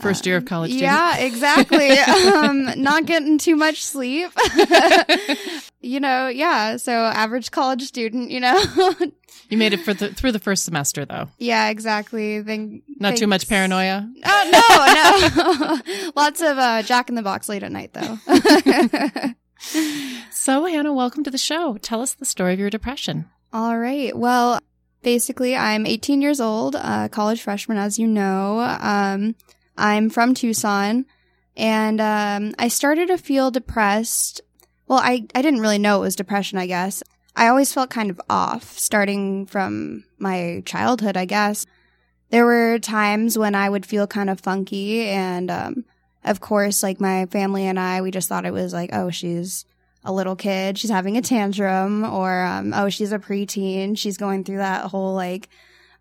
First 0.00 0.26
year 0.26 0.36
of 0.36 0.44
college 0.44 0.72
student. 0.72 0.90
Yeah, 0.90 1.18
exactly. 1.18 1.90
um, 2.32 2.82
not 2.82 3.06
getting 3.06 3.38
too 3.38 3.54
much 3.54 3.84
sleep. 3.84 4.30
you 5.84 6.00
know, 6.00 6.28
yeah. 6.28 6.76
So 6.76 6.92
average 6.92 7.50
college 7.50 7.82
student, 7.82 8.30
you 8.30 8.40
know. 8.40 8.58
you 9.48 9.58
made 9.58 9.72
it 9.72 9.80
for 9.80 9.94
the, 9.94 10.08
through 10.08 10.32
the 10.32 10.38
first 10.38 10.64
semester 10.64 11.04
though. 11.04 11.28
Yeah, 11.38 11.68
exactly. 11.68 12.40
Then 12.40 12.82
not 12.88 13.08
thanks. 13.08 13.20
too 13.20 13.26
much 13.26 13.48
paranoia. 13.48 14.08
Oh 14.24 15.80
no, 15.84 15.84
no. 15.96 16.10
Lots 16.16 16.40
of 16.40 16.58
uh, 16.58 16.82
Jack 16.82 17.08
in 17.08 17.14
the 17.14 17.22
Box 17.22 17.48
late 17.48 17.62
at 17.62 17.72
night 17.72 17.92
though. 17.92 18.18
so 20.30 20.64
Hanaa, 20.64 20.94
welcome 20.94 21.24
to 21.24 21.30
the 21.30 21.38
show. 21.38 21.76
Tell 21.78 22.00
us 22.00 22.14
the 22.14 22.24
story 22.24 22.52
of 22.52 22.58
your 22.58 22.70
depression. 22.70 23.26
All 23.52 23.78
right. 23.78 24.16
Well, 24.16 24.60
basically, 25.02 25.54
I'm 25.54 25.86
18 25.86 26.22
years 26.22 26.40
old, 26.40 26.74
uh, 26.76 27.08
college 27.08 27.40
freshman, 27.42 27.78
as 27.78 27.98
you 27.98 28.06
know. 28.06 28.58
Um, 28.60 29.36
I'm 29.76 30.10
from 30.10 30.34
Tucson 30.34 31.06
and 31.56 32.00
um, 32.00 32.54
I 32.58 32.68
started 32.68 33.08
to 33.08 33.18
feel 33.18 33.50
depressed. 33.50 34.40
Well, 34.86 35.00
I, 35.00 35.26
I 35.34 35.42
didn't 35.42 35.60
really 35.60 35.78
know 35.78 35.98
it 35.98 36.00
was 36.00 36.16
depression, 36.16 36.58
I 36.58 36.66
guess. 36.66 37.02
I 37.36 37.48
always 37.48 37.72
felt 37.72 37.90
kind 37.90 38.10
of 38.10 38.20
off 38.30 38.78
starting 38.78 39.46
from 39.46 40.04
my 40.18 40.62
childhood, 40.66 41.16
I 41.16 41.24
guess. 41.24 41.66
There 42.30 42.44
were 42.44 42.78
times 42.78 43.36
when 43.38 43.54
I 43.54 43.68
would 43.68 43.86
feel 43.86 44.06
kind 44.06 44.30
of 44.30 44.40
funky 44.40 45.08
and, 45.08 45.50
um, 45.50 45.84
of 46.24 46.40
course, 46.40 46.82
like 46.82 47.00
my 47.00 47.26
family 47.26 47.66
and 47.66 47.78
I, 47.78 48.02
we 48.02 48.10
just 48.10 48.28
thought 48.28 48.46
it 48.46 48.52
was 48.52 48.72
like, 48.72 48.90
oh, 48.92 49.10
she's 49.10 49.66
a 50.04 50.12
little 50.12 50.36
kid. 50.36 50.78
She's 50.78 50.90
having 50.90 51.16
a 51.16 51.22
tantrum 51.22 52.04
or, 52.04 52.44
um, 52.44 52.72
oh, 52.74 52.88
she's 52.88 53.12
a 53.12 53.18
preteen. 53.18 53.96
She's 53.98 54.16
going 54.16 54.44
through 54.44 54.58
that 54.58 54.86
whole 54.86 55.14
like 55.14 55.48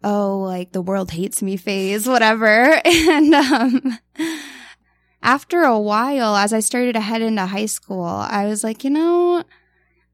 oh, 0.04 0.40
like 0.40 0.72
the 0.72 0.82
world 0.82 1.12
hates 1.12 1.42
me 1.42 1.58
phase, 1.58 2.08
whatever. 2.08 2.82
And, 2.86 3.34
um, 3.34 4.00
after 5.24 5.64
a 5.64 5.80
while, 5.80 6.36
as 6.36 6.52
I 6.52 6.60
started 6.60 6.94
to 6.94 7.00
head 7.00 7.22
into 7.22 7.46
high 7.46 7.66
school, 7.66 8.04
I 8.04 8.46
was 8.46 8.64
like, 8.64 8.84
you 8.84 8.90
know, 8.90 9.44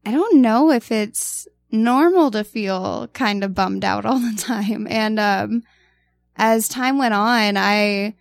I 0.06 0.12
don't 0.12 0.40
know 0.40 0.70
if 0.70 0.92
it's 0.92 1.48
normal 1.72 2.30
to 2.30 2.44
feel 2.44 3.08
kind 3.08 3.42
of 3.42 3.54
bummed 3.54 3.84
out 3.84 4.06
all 4.06 4.20
the 4.20 4.36
time. 4.38 4.86
And, 4.90 5.18
um, 5.18 5.62
as 6.36 6.68
time 6.68 6.96
went 6.96 7.12
on, 7.12 7.56
I 7.56 8.14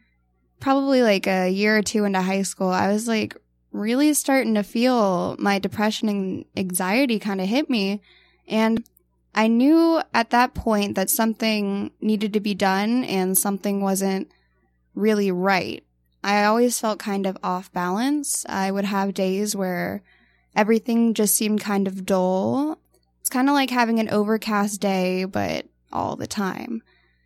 probably 0.59 1.03
like 1.03 1.27
a 1.27 1.47
year 1.47 1.77
or 1.77 1.83
two 1.83 2.03
into 2.03 2.21
high 2.21 2.41
school, 2.41 2.69
I 2.69 2.91
was 2.91 3.07
like 3.07 3.37
really 3.71 4.13
starting 4.13 4.55
to 4.55 4.63
feel 4.63 5.37
my 5.37 5.59
depression 5.59 6.09
and 6.09 6.45
anxiety 6.57 7.19
kind 7.19 7.39
of 7.39 7.47
hit 7.47 7.69
me. 7.69 8.01
And 8.47 8.83
I 9.35 9.47
knew 9.47 10.01
at 10.13 10.31
that 10.31 10.55
point 10.55 10.95
that 10.95 11.09
something 11.09 11.91
needed 12.01 12.33
to 12.33 12.39
be 12.39 12.55
done 12.55 13.03
and 13.03 13.37
something 13.37 13.79
wasn't 13.81 14.31
really 14.95 15.31
right. 15.31 15.83
I 16.23 16.45
always 16.45 16.79
felt 16.79 16.99
kind 16.99 17.25
of 17.25 17.37
off 17.43 17.71
balance. 17.71 18.45
I 18.47 18.71
would 18.71 18.85
have 18.85 19.13
days 19.13 19.55
where 19.55 20.01
everything 20.55 21.13
just 21.13 21.35
seemed 21.35 21.61
kind 21.61 21.87
of 21.87 22.05
dull. 22.05 22.77
It's 23.21 23.29
kind 23.29 23.49
of 23.49 23.53
like 23.53 23.69
having 23.69 23.99
an 23.99 24.09
overcast 24.09 24.81
day, 24.81 25.25
but 25.25 25.65
all 25.91 26.15
the 26.15 26.27
time. 26.27 26.83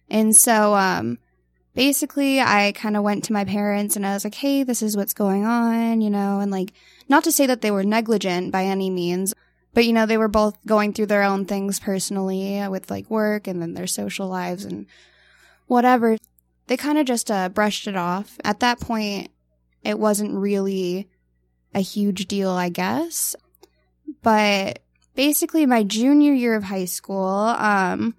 And 0.09 0.35
so, 0.35 0.75
um, 0.75 1.17
basically 1.73 2.39
I 2.39 2.71
kind 2.73 2.95
of 2.95 3.03
went 3.03 3.23
to 3.25 3.33
my 3.33 3.45
parents 3.45 3.95
and 3.95 4.05
I 4.05 4.13
was 4.13 4.23
like, 4.23 4.35
Hey, 4.35 4.63
this 4.63 4.81
is 4.81 4.95
what's 4.95 5.13
going 5.13 5.45
on, 5.45 6.01
you 6.01 6.09
know, 6.09 6.39
and 6.39 6.51
like, 6.51 6.73
not 7.09 7.23
to 7.25 7.31
say 7.31 7.45
that 7.47 7.61
they 7.61 7.71
were 7.71 7.83
negligent 7.83 8.51
by 8.51 8.65
any 8.65 8.89
means, 8.89 9.33
but 9.73 9.85
you 9.85 9.93
know, 9.93 10.05
they 10.05 10.17
were 10.17 10.27
both 10.27 10.57
going 10.65 10.93
through 10.93 11.07
their 11.07 11.23
own 11.23 11.45
things 11.45 11.79
personally 11.79 12.65
with 12.67 12.89
like 12.89 13.09
work 13.09 13.47
and 13.47 13.61
then 13.61 13.73
their 13.73 13.87
social 13.87 14.27
lives 14.27 14.65
and 14.65 14.85
whatever. 15.67 16.17
They 16.67 16.77
kind 16.77 16.97
of 16.97 17.05
just 17.05 17.29
uh, 17.29 17.49
brushed 17.49 17.87
it 17.87 17.95
off. 17.95 18.37
At 18.43 18.61
that 18.61 18.79
point, 18.79 19.29
it 19.83 19.99
wasn't 19.99 20.35
really 20.35 21.09
a 21.73 21.81
huge 21.81 22.27
deal, 22.27 22.51
I 22.51 22.69
guess. 22.69 23.35
But 24.21 24.79
basically, 25.15 25.65
my 25.65 25.83
junior 25.83 26.33
year 26.33 26.55
of 26.55 26.63
high 26.63 26.85
school, 26.85 27.27
um, 27.27 28.15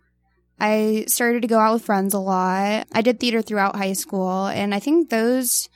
I 0.60 1.04
started 1.08 1.42
to 1.42 1.48
go 1.48 1.58
out 1.58 1.74
with 1.74 1.84
friends 1.84 2.14
a 2.14 2.18
lot. 2.18 2.86
I 2.92 3.00
did 3.02 3.18
theater 3.18 3.42
throughout 3.42 3.76
high 3.76 3.94
school, 3.94 4.46
and 4.46 4.74
I 4.74 4.80
think 4.80 5.08
those 5.08 5.68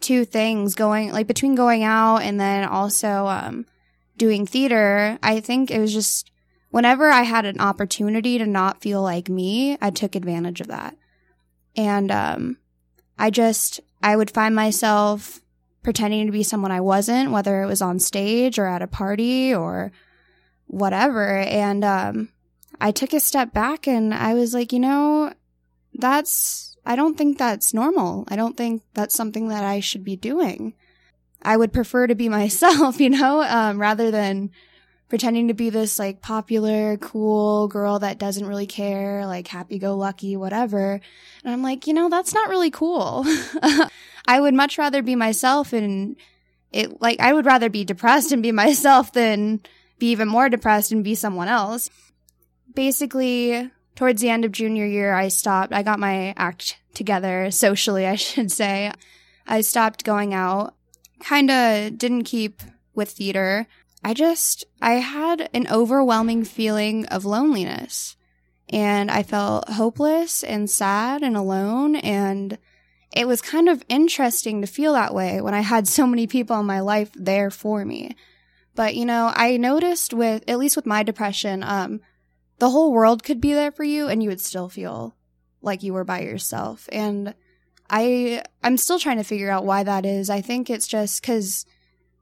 two 0.00 0.24
things 0.24 0.74
going 0.74 1.10
like 1.12 1.26
between 1.26 1.54
going 1.54 1.82
out 1.82 2.18
and 2.18 2.38
then 2.38 2.64
also 2.64 3.26
um, 3.26 3.66
doing 4.16 4.46
theater, 4.46 5.18
I 5.22 5.40
think 5.40 5.70
it 5.70 5.80
was 5.80 5.92
just 5.92 6.30
whenever 6.70 7.08
I 7.08 7.22
had 7.22 7.46
an 7.46 7.60
opportunity 7.60 8.38
to 8.38 8.46
not 8.46 8.82
feel 8.82 9.02
like 9.02 9.28
me, 9.28 9.78
I 9.80 9.90
took 9.90 10.14
advantage 10.14 10.60
of 10.60 10.68
that. 10.68 10.96
And 11.76 12.10
um, 12.10 12.58
I 13.18 13.30
just 13.30 13.80
I 14.02 14.16
would 14.16 14.30
find 14.30 14.54
myself 14.54 15.40
pretending 15.82 16.26
to 16.26 16.32
be 16.32 16.42
someone 16.42 16.72
I 16.72 16.80
wasn't, 16.80 17.30
whether 17.30 17.62
it 17.62 17.66
was 17.66 17.80
on 17.80 17.98
stage 18.00 18.58
or 18.58 18.66
at 18.66 18.82
a 18.82 18.88
party 18.88 19.54
or 19.54 19.92
whatever. 20.66 21.38
And 21.38 21.84
um, 21.84 22.30
I 22.80 22.90
took 22.90 23.12
a 23.12 23.20
step 23.20 23.52
back 23.52 23.86
and 23.86 24.12
I 24.12 24.34
was 24.34 24.52
like, 24.52 24.72
you 24.72 24.80
know, 24.80 25.32
that's, 25.94 26.76
I 26.84 26.96
don't 26.96 27.16
think 27.16 27.38
that's 27.38 27.72
normal. 27.72 28.24
I 28.28 28.36
don't 28.36 28.56
think 28.56 28.82
that's 28.94 29.14
something 29.14 29.48
that 29.48 29.64
I 29.64 29.78
should 29.78 30.02
be 30.02 30.16
doing. 30.16 30.74
I 31.42 31.56
would 31.56 31.72
prefer 31.72 32.08
to 32.08 32.16
be 32.16 32.28
myself, 32.40 33.00
you 33.00 33.10
know, 33.10 33.42
um, 33.42 33.80
rather 33.80 34.10
than 34.10 34.50
pretending 35.08 35.48
to 35.48 35.54
be 35.54 35.70
this 35.70 35.98
like 35.98 36.20
popular, 36.20 36.96
cool 36.96 37.68
girl 37.68 37.98
that 38.00 38.18
doesn't 38.18 38.46
really 38.46 38.66
care, 38.66 39.26
like 39.26 39.46
happy 39.46 39.78
go 39.78 39.96
lucky, 39.96 40.36
whatever. 40.36 41.00
And 41.44 41.52
I'm 41.52 41.62
like, 41.62 41.86
you 41.86 41.94
know, 41.94 42.08
that's 42.08 42.34
not 42.34 42.48
really 42.48 42.70
cool. 42.70 43.24
I 44.26 44.40
would 44.40 44.54
much 44.54 44.78
rather 44.78 45.02
be 45.02 45.14
myself 45.14 45.72
and 45.72 46.16
it, 46.72 47.00
like, 47.00 47.20
I 47.20 47.32
would 47.32 47.46
rather 47.46 47.70
be 47.70 47.84
depressed 47.84 48.32
and 48.32 48.42
be 48.42 48.52
myself 48.52 49.12
than 49.12 49.60
be 49.98 50.10
even 50.10 50.28
more 50.28 50.48
depressed 50.48 50.92
and 50.92 51.04
be 51.04 51.14
someone 51.14 51.48
else. 51.48 51.88
Basically, 52.74 53.70
towards 53.94 54.20
the 54.20 54.28
end 54.28 54.44
of 54.44 54.52
junior 54.52 54.86
year, 54.86 55.14
I 55.14 55.28
stopped. 55.28 55.72
I 55.72 55.82
got 55.82 55.98
my 55.98 56.34
act 56.36 56.78
together 56.94 57.50
socially, 57.50 58.06
I 58.06 58.14
should 58.16 58.52
say. 58.52 58.92
I 59.46 59.60
stopped 59.60 60.04
going 60.04 60.34
out, 60.34 60.74
kind 61.20 61.50
of 61.50 61.96
didn't 61.96 62.24
keep 62.24 62.62
with 62.94 63.10
theater. 63.10 63.66
I 64.06 64.14
just, 64.14 64.64
I 64.80 64.92
had 64.92 65.50
an 65.52 65.66
overwhelming 65.66 66.44
feeling 66.44 67.06
of 67.06 67.24
loneliness 67.24 68.14
and 68.68 69.10
I 69.10 69.24
felt 69.24 69.68
hopeless 69.68 70.44
and 70.44 70.70
sad 70.70 71.24
and 71.24 71.36
alone. 71.36 71.96
And 71.96 72.56
it 73.10 73.26
was 73.26 73.42
kind 73.42 73.68
of 73.68 73.82
interesting 73.88 74.60
to 74.60 74.68
feel 74.68 74.92
that 74.92 75.12
way 75.12 75.40
when 75.40 75.54
I 75.54 75.60
had 75.62 75.88
so 75.88 76.06
many 76.06 76.28
people 76.28 76.60
in 76.60 76.66
my 76.66 76.78
life 76.78 77.10
there 77.16 77.50
for 77.50 77.84
me. 77.84 78.14
But, 78.76 78.94
you 78.94 79.06
know, 79.06 79.32
I 79.34 79.56
noticed 79.56 80.14
with, 80.14 80.44
at 80.46 80.60
least 80.60 80.76
with 80.76 80.86
my 80.86 81.02
depression, 81.02 81.64
um, 81.64 82.00
the 82.60 82.70
whole 82.70 82.92
world 82.92 83.24
could 83.24 83.40
be 83.40 83.54
there 83.54 83.72
for 83.72 83.82
you 83.82 84.06
and 84.06 84.22
you 84.22 84.28
would 84.28 84.40
still 84.40 84.68
feel 84.68 85.16
like 85.62 85.82
you 85.82 85.92
were 85.92 86.04
by 86.04 86.20
yourself. 86.20 86.88
And 86.92 87.34
I, 87.90 88.44
I'm 88.62 88.76
still 88.76 89.00
trying 89.00 89.16
to 89.16 89.24
figure 89.24 89.50
out 89.50 89.64
why 89.64 89.82
that 89.82 90.06
is. 90.06 90.30
I 90.30 90.42
think 90.42 90.70
it's 90.70 90.86
just 90.86 91.24
cause 91.24 91.66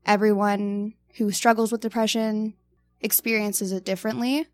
everyone 0.06 0.94
who 1.16 1.30
struggles 1.30 1.72
with 1.72 1.80
depression 1.80 2.54
experiences 3.00 3.72
it 3.72 3.84
differently. 3.84 4.46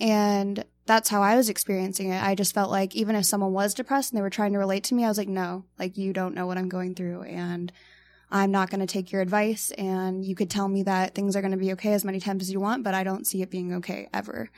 And 0.00 0.64
that's 0.86 1.08
how 1.08 1.22
I 1.22 1.36
was 1.36 1.48
experiencing 1.48 2.10
it. 2.10 2.22
I 2.22 2.34
just 2.34 2.54
felt 2.54 2.70
like 2.70 2.94
even 2.94 3.16
if 3.16 3.24
someone 3.24 3.52
was 3.52 3.74
depressed 3.74 4.12
and 4.12 4.18
they 4.18 4.22
were 4.22 4.30
trying 4.30 4.52
to 4.52 4.58
relate 4.58 4.84
to 4.84 4.94
me, 4.94 5.04
I 5.04 5.08
was 5.08 5.18
like, 5.18 5.28
no, 5.28 5.64
like 5.78 5.98
you 5.98 6.12
don't 6.12 6.34
know 6.34 6.46
what 6.46 6.56
I'm 6.56 6.68
going 6.68 6.94
through. 6.94 7.22
And 7.22 7.72
I'm 8.30 8.50
not 8.50 8.70
going 8.70 8.80
to 8.80 8.86
take 8.86 9.10
your 9.10 9.22
advice. 9.22 9.70
And 9.72 10.24
you 10.24 10.34
could 10.34 10.50
tell 10.50 10.68
me 10.68 10.82
that 10.84 11.14
things 11.14 11.34
are 11.34 11.40
going 11.40 11.52
to 11.52 11.58
be 11.58 11.72
okay 11.72 11.92
as 11.92 12.04
many 12.04 12.20
times 12.20 12.42
as 12.42 12.52
you 12.52 12.60
want, 12.60 12.84
but 12.84 12.94
I 12.94 13.04
don't 13.04 13.26
see 13.26 13.42
it 13.42 13.50
being 13.50 13.74
okay 13.74 14.08
ever. 14.12 14.50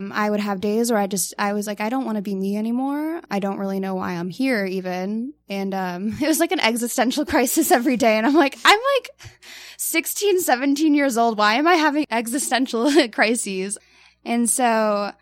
I 0.00 0.30
would 0.30 0.40
have 0.40 0.60
days 0.60 0.90
where 0.90 0.98
I 0.98 1.06
just, 1.06 1.34
I 1.38 1.52
was 1.52 1.66
like, 1.66 1.80
I 1.80 1.90
don't 1.90 2.06
want 2.06 2.16
to 2.16 2.22
be 2.22 2.34
me 2.34 2.56
anymore. 2.56 3.20
I 3.30 3.38
don't 3.38 3.58
really 3.58 3.80
know 3.80 3.94
why 3.94 4.12
I'm 4.12 4.30
here 4.30 4.64
even. 4.64 5.34
And, 5.48 5.74
um, 5.74 6.16
it 6.20 6.26
was 6.26 6.40
like 6.40 6.52
an 6.52 6.60
existential 6.60 7.24
crisis 7.26 7.70
every 7.70 7.96
day. 7.96 8.16
And 8.16 8.26
I'm 8.26 8.34
like, 8.34 8.56
I'm 8.64 8.78
like 8.96 9.30
16, 9.76 10.40
17 10.40 10.94
years 10.94 11.18
old. 11.18 11.36
Why 11.36 11.54
am 11.54 11.66
I 11.66 11.74
having 11.74 12.06
existential 12.10 12.90
crises? 13.12 13.76
And 14.24 14.48
so 14.48 15.12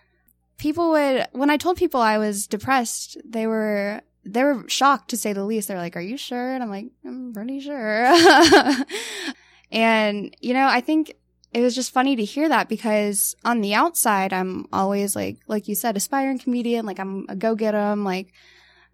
people 0.59 0.91
would, 0.91 1.27
when 1.33 1.51
I 1.51 1.57
told 1.57 1.77
people 1.77 2.01
I 2.01 2.19
was 2.19 2.47
depressed, 2.47 3.17
they 3.25 3.47
were, 3.47 4.03
they 4.25 4.45
were 4.45 4.65
shocked 4.69 5.11
to 5.11 5.17
say 5.17 5.33
the 5.33 5.45
least. 5.45 5.69
They're 5.69 5.79
like, 5.79 5.97
are 5.97 6.01
you 6.01 6.17
sure? 6.17 6.55
And 6.55 6.63
I'm 6.63 6.71
like, 6.71 6.87
I'm 7.05 7.33
pretty 7.33 7.61
sure. 7.61 8.13
and, 9.73 10.37
you 10.41 10.55
know, 10.55 10.67
I 10.67 10.81
think 10.81 11.15
it 11.53 11.63
was 11.63 11.75
just 11.75 11.93
funny 11.93 12.15
to 12.17 12.25
hear 12.25 12.49
that 12.49 12.69
because 12.69 13.35
on 13.45 13.61
the 13.61 13.75
outside, 13.75 14.33
I'm 14.33 14.67
always 14.73 15.17
like, 15.17 15.39
like 15.47 15.69
you 15.69 15.75
said, 15.75 15.97
aspiring 15.97 16.39
comedian. 16.39 16.85
Like 16.85 16.99
I'm 17.01 17.27
a 17.29 17.37
go 17.37 17.55
get 17.55 17.75
'em, 17.75 18.05
like, 18.05 18.33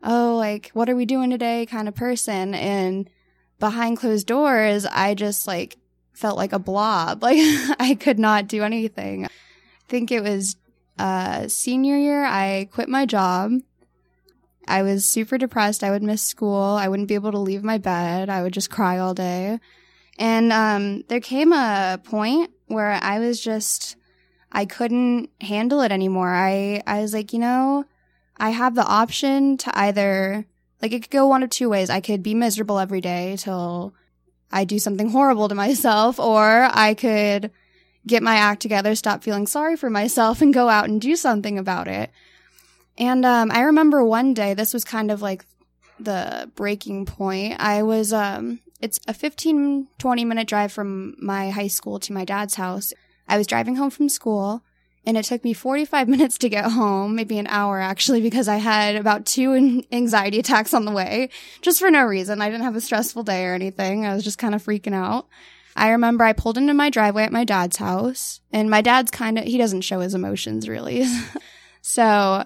oh, 0.03 0.37
like, 0.37 0.71
what 0.73 0.89
are 0.89 0.97
we 0.97 1.05
doing 1.07 1.31
today 1.31 1.67
kind 1.67 1.89
of 1.89 1.95
person. 1.95 2.55
And 2.55 3.11
behind 3.59 3.99
closed 3.99 4.27
doors, 4.27 4.87
I 4.87 5.15
just 5.15 5.47
like 5.47 5.77
felt 6.13 6.37
like 6.37 6.53
a 6.53 6.59
blob. 6.59 7.23
Like 7.23 7.39
I 7.81 7.95
could 7.95 8.19
not 8.19 8.47
do 8.47 8.63
anything. 8.63 9.27
I 9.27 9.31
think 9.89 10.13
it 10.13 10.23
was, 10.23 10.57
uh, 10.99 11.49
senior 11.49 11.97
year. 11.97 12.25
I 12.25 12.69
quit 12.71 12.89
my 12.89 13.05
job. 13.05 13.53
I 14.67 14.83
was 14.83 15.05
super 15.05 15.39
depressed. 15.39 15.85
I 15.85 15.91
would 15.91 16.03
miss 16.03 16.23
school. 16.23 16.63
I 16.63 16.89
wouldn't 16.89 17.09
be 17.09 17.15
able 17.15 17.33
to 17.33 17.39
leave 17.39 17.65
my 17.65 17.79
bed. 17.79 18.31
I 18.31 18.43
would 18.43 18.53
just 18.55 18.71
cry 18.71 18.99
all 18.99 19.13
day. 19.13 19.59
And 20.19 20.53
um, 20.53 21.03
there 21.09 21.21
came 21.21 21.53
a 21.53 22.01
point 22.03 22.51
where 22.67 22.93
I 22.93 23.19
was 23.19 23.41
just, 23.41 23.97
I 24.53 24.65
couldn't 24.65 25.31
handle 25.41 25.81
it 25.81 25.93
anymore. 25.93 26.33
I, 26.33 26.83
I 26.87 27.01
was 27.01 27.13
like, 27.13 27.33
you 27.33 27.39
know, 27.41 27.85
I 28.37 28.51
have 28.51 28.75
the 28.75 28.87
option 28.87 29.57
to 29.59 29.79
either, 29.79 30.47
like, 30.81 30.93
it 30.93 31.03
could 31.03 31.11
go 31.11 31.27
one 31.27 31.43
of 31.43 31.51
two 31.51 31.69
ways. 31.69 31.91
I 31.91 32.01
could 32.01 32.23
be 32.23 32.35
miserable 32.35 32.79
every 32.79 33.01
day 33.01 33.37
till 33.39 33.95
I 34.53 34.65
do 34.65 34.79
something 34.79 35.11
horrible 35.11 35.49
to 35.49 35.55
myself, 35.55 36.21
or 36.21 36.69
I 36.71 36.95
could 36.95 37.51
get 38.07 38.23
my 38.23 38.37
act 38.37 38.63
together, 38.63 38.95
stop 38.95 39.25
feeling 39.25 39.47
sorry 39.47 39.77
for 39.77 39.91
myself, 39.91 40.41
and 40.43 40.55
go 40.55 40.69
out 40.69 40.89
and 40.89 41.01
do 41.01 41.17
something 41.17 41.59
about 41.59 41.89
it. 41.89 42.11
And 42.97 43.25
um, 43.25 43.51
I 43.51 43.63
remember 43.63 44.05
one 44.05 44.35
day, 44.35 44.55
this 44.55 44.73
was 44.73 44.85
kind 44.85 45.11
of 45.11 45.23
like 45.23 45.45
the 45.99 46.51
breaking 46.55 47.07
point. 47.07 47.57
I 47.59 47.83
was 47.83 48.13
um, 48.13 48.61
it's 48.85 49.01
a 49.09 49.15
15, 49.15 49.89
20 49.99 50.25
minute 50.27 50.47
drive 50.47 50.71
from 50.71 51.17
my 51.19 51.49
high 51.49 51.69
school 51.69 51.99
to 52.01 52.13
my 52.13 52.27
dad's 52.27 52.57
house. 52.57 52.93
I 53.27 53.39
was 53.39 53.47
driving 53.47 53.77
home 53.77 53.89
from 53.89 54.11
school 54.11 54.63
and 55.07 55.17
it 55.17 55.25
took 55.25 55.43
me 55.43 55.55
45 55.55 56.07
minutes 56.15 56.37
to 56.39 56.51
get 56.51 56.71
home, 56.71 57.17
maybe 57.17 57.39
an 57.39 57.47
hour 57.47 57.81
actually, 57.81 58.21
because 58.21 58.47
I 58.47 58.57
had 58.57 58.97
about 58.97 59.25
two 59.25 59.83
anxiety 59.91 60.39
attacks 60.39 60.75
on 60.75 60.85
the 60.85 60.93
way, 60.93 61.31
just 61.63 61.81
for 61.81 61.91
no 61.91 62.05
reason. 62.05 62.43
I 62.43 62.51
didn't 62.51 62.65
have 62.65 62.77
a 62.77 62.81
stressful 62.83 63.23
day 63.23 63.47
or 63.47 63.55
anything. 63.55 64.05
I 64.05 64.15
was 64.15 64.23
just 64.23 64.39
kind 64.39 64.55
of 64.55 64.63
freaking 64.63 64.95
out. 64.95 65.29
I 65.75 65.91
remember 65.93 66.23
I 66.23 66.35
pulled 66.35 66.59
into 66.59 66.75
my 66.75 66.91
driveway 66.91 67.25
at 67.25 67.33
my 67.33 67.45
dad's 67.45 67.79
house 67.79 68.41
and 68.53 68.69
my 68.69 68.83
dad's 68.83 69.11
kind 69.11 69.39
of, 69.39 69.45
he 69.45 69.57
doesn't 69.57 69.81
show 69.81 70.01
his 70.01 70.15
emotions 70.15 70.69
really. 70.69 71.07
so 71.81 72.45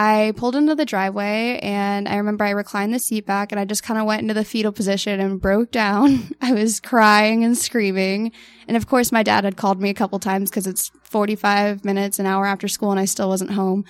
I 0.00 0.32
pulled 0.36 0.54
into 0.54 0.76
the 0.76 0.84
driveway 0.84 1.58
and 1.60 2.08
I 2.08 2.18
remember 2.18 2.44
I 2.44 2.50
reclined 2.50 2.94
the 2.94 3.00
seat 3.00 3.26
back 3.26 3.50
and 3.50 3.60
I 3.60 3.64
just 3.64 3.82
kind 3.82 3.98
of 3.98 4.06
went 4.06 4.22
into 4.22 4.32
the 4.32 4.44
fetal 4.44 4.70
position 4.70 5.18
and 5.18 5.40
broke 5.40 5.72
down. 5.72 6.36
I 6.40 6.52
was 6.52 6.78
crying 6.78 7.42
and 7.42 7.58
screaming. 7.58 8.30
And 8.68 8.76
of 8.76 8.86
course, 8.86 9.10
my 9.10 9.24
dad 9.24 9.42
had 9.42 9.56
called 9.56 9.80
me 9.80 9.90
a 9.90 9.94
couple 9.94 10.20
times 10.20 10.50
because 10.50 10.68
it's 10.68 10.92
45 11.02 11.84
minutes, 11.84 12.20
an 12.20 12.26
hour 12.26 12.46
after 12.46 12.68
school 12.68 12.92
and 12.92 13.00
I 13.00 13.06
still 13.06 13.28
wasn't 13.28 13.50
home. 13.50 13.84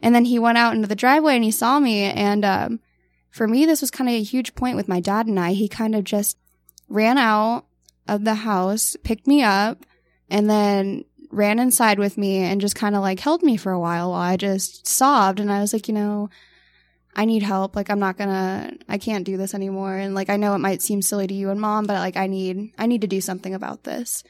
And 0.00 0.14
then 0.14 0.24
he 0.24 0.38
went 0.38 0.56
out 0.56 0.74
into 0.74 0.88
the 0.88 0.96
driveway 0.96 1.34
and 1.34 1.44
he 1.44 1.50
saw 1.50 1.78
me. 1.78 2.04
And, 2.04 2.42
um, 2.42 2.80
for 3.28 3.46
me, 3.46 3.66
this 3.66 3.82
was 3.82 3.90
kind 3.90 4.08
of 4.08 4.14
a 4.14 4.22
huge 4.22 4.54
point 4.54 4.76
with 4.76 4.88
my 4.88 5.00
dad 5.00 5.26
and 5.26 5.38
I. 5.38 5.52
He 5.52 5.68
kind 5.68 5.94
of 5.94 6.04
just 6.04 6.38
ran 6.88 7.18
out 7.18 7.66
of 8.08 8.24
the 8.24 8.34
house, 8.34 8.96
picked 9.04 9.26
me 9.26 9.42
up, 9.42 9.84
and 10.30 10.48
then 10.48 11.04
ran 11.30 11.58
inside 11.58 11.98
with 11.98 12.18
me 12.18 12.38
and 12.38 12.60
just 12.60 12.74
kind 12.74 12.94
of 12.94 13.02
like 13.02 13.20
held 13.20 13.42
me 13.42 13.56
for 13.56 13.72
a 13.72 13.78
while 13.78 14.10
while 14.10 14.20
I 14.20 14.36
just 14.36 14.86
sobbed. 14.86 15.40
And 15.40 15.50
I 15.50 15.60
was 15.60 15.72
like, 15.72 15.88
you 15.88 15.94
know, 15.94 16.28
I 17.14 17.24
need 17.24 17.42
help. 17.42 17.76
Like, 17.76 17.90
I'm 17.90 17.98
not 17.98 18.16
gonna, 18.16 18.72
I 18.88 18.98
can't 18.98 19.24
do 19.24 19.36
this 19.36 19.54
anymore. 19.54 19.96
And 19.96 20.14
like, 20.14 20.30
I 20.30 20.36
know 20.36 20.54
it 20.54 20.58
might 20.58 20.82
seem 20.82 21.02
silly 21.02 21.26
to 21.26 21.34
you 21.34 21.50
and 21.50 21.60
mom, 21.60 21.86
but 21.86 21.94
like, 21.94 22.16
I 22.16 22.26
need, 22.26 22.72
I 22.78 22.86
need 22.86 23.00
to 23.00 23.06
do 23.06 23.20
something 23.20 23.54
about 23.54 23.84
this. 23.84 24.22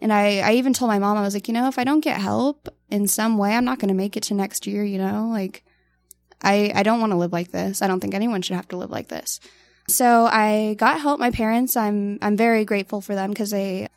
And 0.00 0.12
I, 0.12 0.40
I 0.40 0.52
even 0.54 0.72
told 0.72 0.90
my 0.90 0.98
mom, 0.98 1.16
I 1.16 1.22
was 1.22 1.34
like, 1.34 1.48
you 1.48 1.54
know, 1.54 1.68
if 1.68 1.78
I 1.78 1.84
don't 1.84 2.00
get 2.00 2.20
help 2.20 2.68
in 2.90 3.06
some 3.06 3.38
way, 3.38 3.54
I'm 3.54 3.64
not 3.64 3.78
gonna 3.78 3.94
make 3.94 4.16
it 4.16 4.24
to 4.24 4.34
next 4.34 4.66
year, 4.66 4.84
you 4.84 4.98
know, 4.98 5.28
like, 5.30 5.64
I, 6.42 6.72
I 6.74 6.82
don't 6.82 7.00
want 7.00 7.12
to 7.12 7.16
live 7.16 7.32
like 7.32 7.50
this. 7.52 7.80
I 7.80 7.86
don't 7.86 8.00
think 8.00 8.14
anyone 8.14 8.42
should 8.42 8.56
have 8.56 8.68
to 8.68 8.76
live 8.76 8.90
like 8.90 9.08
this. 9.08 9.40
So 9.88 10.26
I 10.26 10.74
got 10.78 11.00
help. 11.00 11.18
My 11.18 11.30
parents, 11.30 11.74
I'm, 11.74 12.18
I'm 12.20 12.36
very 12.36 12.66
grateful 12.66 13.00
for 13.00 13.14
them 13.14 13.30
because 13.30 13.50
they, 13.50 13.88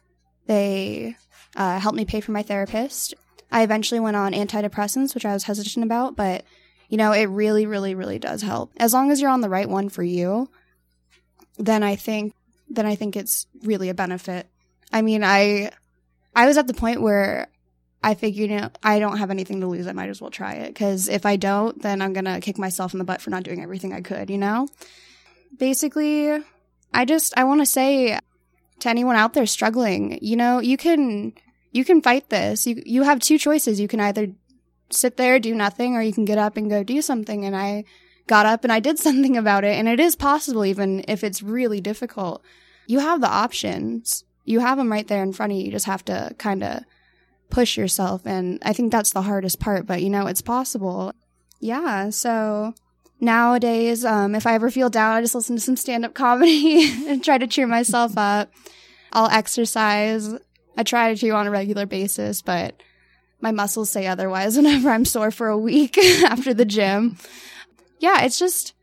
they, 0.45 1.17
uh, 1.57 1.79
helped 1.79 1.97
me 1.97 2.05
pay 2.05 2.21
for 2.21 2.31
my 2.31 2.43
therapist. 2.43 3.15
I 3.51 3.63
eventually 3.63 3.99
went 3.99 4.15
on 4.15 4.33
antidepressants, 4.33 5.13
which 5.13 5.25
I 5.25 5.33
was 5.33 5.43
hesitant 5.43 5.83
about, 5.83 6.15
but 6.15 6.45
you 6.89 6.97
know, 6.97 7.11
it 7.11 7.25
really, 7.25 7.65
really, 7.65 7.95
really 7.95 8.19
does 8.19 8.41
help. 8.41 8.71
As 8.77 8.93
long 8.93 9.11
as 9.11 9.19
you're 9.19 9.29
on 9.29 9.41
the 9.41 9.49
right 9.49 9.67
one 9.67 9.89
for 9.89 10.03
you, 10.03 10.49
then 11.57 11.83
I 11.83 11.95
think, 11.95 12.33
then 12.69 12.85
I 12.85 12.95
think 12.95 13.15
it's 13.15 13.47
really 13.63 13.89
a 13.89 13.93
benefit. 13.93 14.47
I 14.93 15.01
mean, 15.01 15.23
I, 15.23 15.71
I 16.35 16.47
was 16.47 16.57
at 16.57 16.67
the 16.67 16.73
point 16.73 17.01
where 17.01 17.47
I 18.03 18.13
figured, 18.13 18.49
you 18.49 18.57
know, 18.57 18.69
I 18.83 18.99
don't 18.99 19.17
have 19.17 19.31
anything 19.31 19.59
to 19.61 19.67
lose. 19.67 19.87
I 19.87 19.91
might 19.91 20.09
as 20.09 20.21
well 20.21 20.29
try 20.29 20.53
it. 20.53 20.75
Cause 20.75 21.09
if 21.09 21.25
I 21.25 21.35
don't, 21.35 21.81
then 21.81 22.01
I'm 22.01 22.13
to 22.13 22.39
kick 22.39 22.57
myself 22.57 22.93
in 22.93 22.99
the 22.99 23.05
butt 23.05 23.21
for 23.21 23.31
not 23.31 23.43
doing 23.43 23.61
everything 23.61 23.91
I 23.91 24.01
could, 24.01 24.29
you 24.29 24.37
know? 24.37 24.67
Basically, 25.57 26.31
I 26.93 27.05
just, 27.05 27.33
I 27.37 27.43
want 27.43 27.61
to 27.61 27.65
say 27.65 28.17
to 28.79 28.89
anyone 28.89 29.15
out 29.15 29.33
there 29.33 29.45
struggling, 29.45 30.19
you 30.21 30.37
know, 30.37 30.59
you 30.59 30.77
can, 30.77 31.33
you 31.77 31.85
can 31.85 32.01
fight 32.01 32.29
this. 32.29 32.65
You, 32.65 32.81
you 32.85 33.03
have 33.03 33.19
two 33.19 33.37
choices. 33.37 33.79
You 33.79 33.87
can 33.87 33.99
either 33.99 34.29
sit 34.89 35.15
there, 35.15 35.39
do 35.39 35.53
nothing, 35.53 35.95
or 35.95 36.01
you 36.01 36.11
can 36.11 36.25
get 36.25 36.39
up 36.39 36.57
and 36.57 36.69
go 36.69 36.83
do 36.83 37.01
something. 37.03 37.45
And 37.45 37.55
I 37.55 37.85
got 38.25 38.47
up 38.47 38.63
and 38.63 38.73
I 38.73 38.79
did 38.79 38.97
something 39.07 39.37
about 39.37 39.63
it. 39.63 39.77
And 39.77 39.87
it 39.87 39.99
is 39.99 40.15
possible, 40.15 40.65
even 40.65 41.05
if 41.07 41.23
it's 41.23 41.43
really 41.43 41.79
difficult. 41.79 42.43
You 42.87 42.99
have 42.99 43.21
the 43.21 43.29
options. 43.29 44.23
You 44.43 44.59
have 44.59 44.77
them 44.77 44.91
right 44.91 45.07
there 45.07 45.21
in 45.21 45.33
front 45.33 45.51
of 45.51 45.57
you. 45.59 45.65
You 45.65 45.71
just 45.71 45.85
have 45.85 46.03
to 46.05 46.33
kind 46.39 46.63
of 46.63 46.83
push 47.49 47.77
yourself. 47.77 48.25
And 48.25 48.59
I 48.65 48.73
think 48.73 48.91
that's 48.91 49.11
the 49.11 49.21
hardest 49.21 49.59
part, 49.59 49.85
but 49.85 50.01
you 50.01 50.09
know, 50.09 50.25
it's 50.25 50.41
possible. 50.41 51.13
Yeah. 51.59 52.09
So 52.09 52.73
nowadays, 53.19 54.03
um, 54.03 54.35
if 54.35 54.47
I 54.47 54.55
ever 54.55 54.71
feel 54.71 54.89
down, 54.89 55.15
I 55.15 55.21
just 55.21 55.35
listen 55.35 55.57
to 55.57 55.61
some 55.61 55.75
stand 55.75 56.05
up 56.05 56.13
comedy 56.13 56.89
and 57.07 57.23
try 57.23 57.37
to 57.37 57.47
cheer 57.47 57.67
myself 57.67 58.17
up. 58.17 58.51
I'll 59.11 59.29
exercise. 59.29 60.33
I 60.77 60.83
try 60.83 61.13
to 61.13 61.29
on 61.31 61.47
a 61.47 61.51
regular 61.51 61.85
basis, 61.85 62.41
but 62.41 62.81
my 63.41 63.51
muscles 63.51 63.89
say 63.89 64.07
otherwise 64.07 64.55
whenever 64.57 64.89
I'm 64.89 65.05
sore 65.05 65.31
for 65.31 65.47
a 65.47 65.57
week 65.57 65.97
after 66.23 66.53
the 66.53 66.65
gym. 66.65 67.17
Yeah, 67.99 68.23
it's 68.23 68.37
just, 68.37 68.73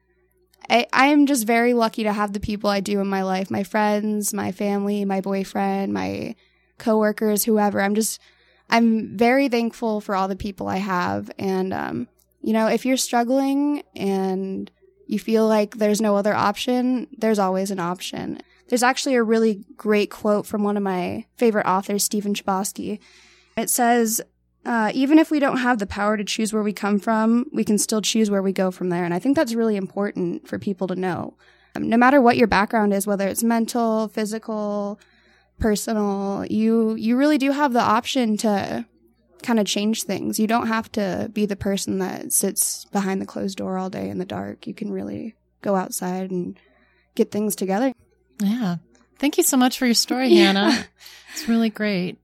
I, 0.68 0.86
I 0.92 1.06
am 1.06 1.26
just 1.26 1.46
very 1.46 1.72
lucky 1.72 2.02
to 2.02 2.12
have 2.12 2.32
the 2.32 2.40
people 2.40 2.68
I 2.68 2.80
do 2.80 3.00
in 3.00 3.06
my 3.06 3.22
life 3.22 3.50
my 3.50 3.62
friends, 3.62 4.34
my 4.34 4.50
family, 4.50 5.04
my 5.04 5.20
boyfriend, 5.20 5.94
my 5.94 6.34
coworkers, 6.78 7.44
whoever. 7.44 7.80
I'm 7.80 7.94
just, 7.94 8.20
I'm 8.68 9.16
very 9.16 9.48
thankful 9.48 10.00
for 10.00 10.16
all 10.16 10.26
the 10.26 10.36
people 10.36 10.66
I 10.66 10.78
have. 10.78 11.30
And, 11.38 11.72
um, 11.72 12.08
you 12.42 12.52
know, 12.52 12.66
if 12.66 12.84
you're 12.84 12.96
struggling 12.96 13.82
and 13.94 14.70
you 15.06 15.18
feel 15.18 15.46
like 15.46 15.76
there's 15.76 16.00
no 16.00 16.16
other 16.16 16.34
option, 16.34 17.06
there's 17.16 17.38
always 17.38 17.70
an 17.70 17.78
option. 17.78 18.40
There's 18.68 18.82
actually 18.82 19.14
a 19.14 19.22
really 19.22 19.64
great 19.76 20.10
quote 20.10 20.46
from 20.46 20.62
one 20.62 20.76
of 20.76 20.82
my 20.82 21.26
favorite 21.36 21.66
authors, 21.66 22.04
Stephen 22.04 22.34
Chbosky. 22.34 22.98
It 23.56 23.70
says, 23.70 24.20
uh, 24.64 24.90
even 24.94 25.18
if 25.18 25.30
we 25.30 25.38
don't 25.38 25.58
have 25.58 25.78
the 25.78 25.86
power 25.86 26.16
to 26.16 26.24
choose 26.24 26.52
where 26.52 26.62
we 26.62 26.72
come 26.72 26.98
from, 26.98 27.46
we 27.52 27.64
can 27.64 27.78
still 27.78 28.00
choose 28.00 28.30
where 28.30 28.42
we 28.42 28.52
go 28.52 28.70
from 28.70 28.88
there. 28.88 29.04
And 29.04 29.12
I 29.12 29.18
think 29.18 29.36
that's 29.36 29.54
really 29.54 29.76
important 29.76 30.48
for 30.48 30.58
people 30.58 30.86
to 30.88 30.96
know. 30.96 31.36
Um, 31.76 31.88
no 31.88 31.96
matter 31.96 32.20
what 32.20 32.36
your 32.36 32.46
background 32.46 32.94
is, 32.94 33.06
whether 33.06 33.28
it's 33.28 33.42
mental, 33.42 34.08
physical, 34.08 34.98
personal, 35.58 36.46
you, 36.48 36.94
you 36.94 37.16
really 37.16 37.38
do 37.38 37.52
have 37.52 37.72
the 37.72 37.80
option 37.80 38.36
to 38.38 38.86
kind 39.42 39.60
of 39.60 39.66
change 39.66 40.04
things. 40.04 40.40
You 40.40 40.46
don't 40.46 40.68
have 40.68 40.90
to 40.92 41.30
be 41.32 41.44
the 41.44 41.56
person 41.56 41.98
that 41.98 42.32
sits 42.32 42.86
behind 42.86 43.20
the 43.20 43.26
closed 43.26 43.58
door 43.58 43.76
all 43.76 43.90
day 43.90 44.08
in 44.08 44.18
the 44.18 44.24
dark. 44.24 44.66
You 44.66 44.72
can 44.72 44.90
really 44.90 45.34
go 45.60 45.76
outside 45.76 46.30
and 46.30 46.58
get 47.14 47.30
things 47.30 47.54
together. 47.54 47.92
Yeah. 48.40 48.76
Thank 49.18 49.38
you 49.38 49.42
so 49.42 49.56
much 49.56 49.78
for 49.78 49.86
your 49.86 49.94
story, 49.94 50.28
yeah. 50.28 50.52
Hanaa. 50.52 50.86
It's 51.32 51.48
really 51.48 51.70
great. 51.70 52.18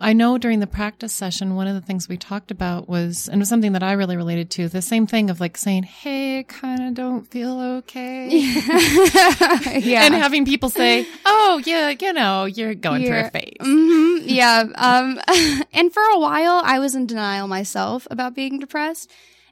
I 0.00 0.12
know 0.12 0.38
during 0.38 0.60
the 0.60 0.68
practice 0.68 1.12
session, 1.12 1.56
one 1.56 1.66
of 1.66 1.74
the 1.74 1.80
things 1.80 2.08
we 2.08 2.16
talked 2.16 2.52
about 2.52 2.88
was, 2.88 3.26
and 3.28 3.36
it 3.36 3.40
was 3.40 3.48
something 3.48 3.72
that 3.72 3.82
I 3.82 3.92
really 3.92 4.16
related 4.16 4.48
to, 4.52 4.68
the 4.68 4.80
same 4.80 5.08
thing 5.08 5.28
of 5.28 5.40
like 5.40 5.56
saying, 5.56 5.82
Hey, 5.82 6.38
I 6.38 6.42
kind 6.44 6.86
of 6.86 6.94
don't 6.94 7.26
feel 7.26 7.60
okay. 7.78 8.28
yeah. 8.30 10.04
And 10.04 10.14
having 10.14 10.44
people 10.44 10.68
say, 10.68 11.04
Oh, 11.26 11.60
yeah, 11.66 11.92
you 12.00 12.12
know, 12.12 12.44
you're 12.44 12.76
going 12.76 13.02
you're, 13.02 13.10
through 13.10 13.26
a 13.26 13.30
phase. 13.30 13.56
Mm-hmm, 13.60 14.28
yeah. 14.28 14.64
Um, 14.76 15.20
and 15.72 15.92
for 15.92 16.02
a 16.02 16.20
while, 16.20 16.62
I 16.64 16.78
was 16.78 16.94
in 16.94 17.06
denial 17.06 17.48
myself 17.48 18.06
about 18.08 18.36
being 18.36 18.60
depressed. 18.60 19.10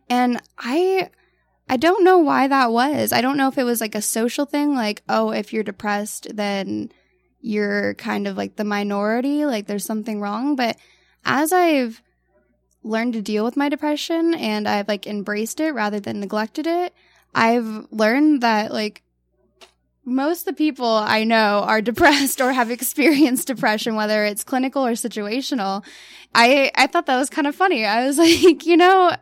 And 0.08 0.40
I, 0.56 1.10
I 1.68 1.76
don't 1.76 2.04
know 2.04 2.18
why 2.18 2.46
that 2.48 2.70
was. 2.70 3.12
I 3.12 3.20
don't 3.20 3.36
know 3.36 3.48
if 3.48 3.58
it 3.58 3.64
was 3.64 3.80
like 3.80 3.94
a 3.94 4.02
social 4.02 4.46
thing, 4.46 4.74
like, 4.74 5.02
oh, 5.08 5.30
if 5.30 5.52
you're 5.52 5.64
depressed, 5.64 6.28
then 6.34 6.92
you're 7.40 7.94
kind 7.94 8.26
of 8.26 8.36
like 8.36 8.56
the 8.56 8.64
minority, 8.64 9.44
like 9.46 9.66
there's 9.66 9.84
something 9.84 10.20
wrong. 10.20 10.56
But 10.56 10.76
as 11.24 11.52
I've 11.52 12.02
learned 12.82 13.14
to 13.14 13.22
deal 13.22 13.44
with 13.44 13.56
my 13.56 13.68
depression 13.68 14.34
and 14.34 14.68
I've 14.68 14.88
like 14.88 15.06
embraced 15.06 15.60
it 15.60 15.72
rather 15.72 15.98
than 15.98 16.20
neglected 16.20 16.66
it, 16.66 16.94
I've 17.34 17.86
learned 17.90 18.42
that 18.42 18.72
like 18.72 19.02
most 20.04 20.40
of 20.40 20.44
the 20.46 20.52
people 20.52 20.88
I 20.88 21.24
know 21.24 21.64
are 21.66 21.82
depressed 21.82 22.40
or 22.40 22.52
have 22.52 22.70
experienced 22.70 23.48
depression, 23.48 23.96
whether 23.96 24.24
it's 24.24 24.44
clinical 24.44 24.86
or 24.86 24.92
situational. 24.92 25.84
I, 26.34 26.70
I 26.74 26.86
thought 26.86 27.06
that 27.06 27.18
was 27.18 27.28
kind 27.28 27.46
of 27.46 27.54
funny. 27.54 27.84
I 27.84 28.06
was 28.06 28.18
like, 28.18 28.64
you 28.64 28.76
know, 28.76 29.14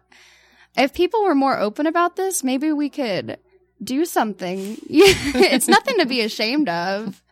if 0.76 0.92
people 0.92 1.24
were 1.24 1.34
more 1.34 1.58
open 1.58 1.86
about 1.86 2.16
this, 2.16 2.42
maybe 2.42 2.72
we 2.72 2.88
could 2.88 3.38
do 3.82 4.04
something. 4.04 4.78
it's 4.88 5.68
nothing 5.68 5.98
to 5.98 6.06
be 6.06 6.20
ashamed 6.20 6.68
of. 6.68 7.22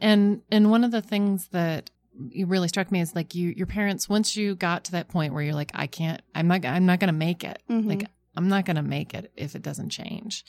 And 0.00 0.42
and 0.50 0.70
one 0.70 0.84
of 0.84 0.90
the 0.90 1.02
things 1.02 1.48
that 1.48 1.90
really 2.34 2.68
struck 2.68 2.90
me 2.90 3.00
is 3.00 3.14
like 3.14 3.34
you 3.34 3.52
your 3.56 3.66
parents 3.66 4.08
once 4.08 4.36
you 4.36 4.54
got 4.54 4.84
to 4.84 4.92
that 4.92 5.08
point 5.08 5.34
where 5.34 5.42
you're 5.42 5.54
like 5.54 5.70
I 5.74 5.86
can't 5.86 6.22
I'm 6.34 6.48
not 6.48 6.64
I'm 6.64 6.86
not 6.86 7.00
going 7.00 7.08
to 7.08 7.12
make 7.12 7.44
it. 7.44 7.62
Mm-hmm. 7.68 7.88
Like 7.88 8.06
I'm 8.36 8.48
not 8.48 8.64
going 8.64 8.76
to 8.76 8.82
make 8.82 9.14
it 9.14 9.32
if 9.36 9.54
it 9.54 9.62
doesn't 9.62 9.90
change. 9.90 10.44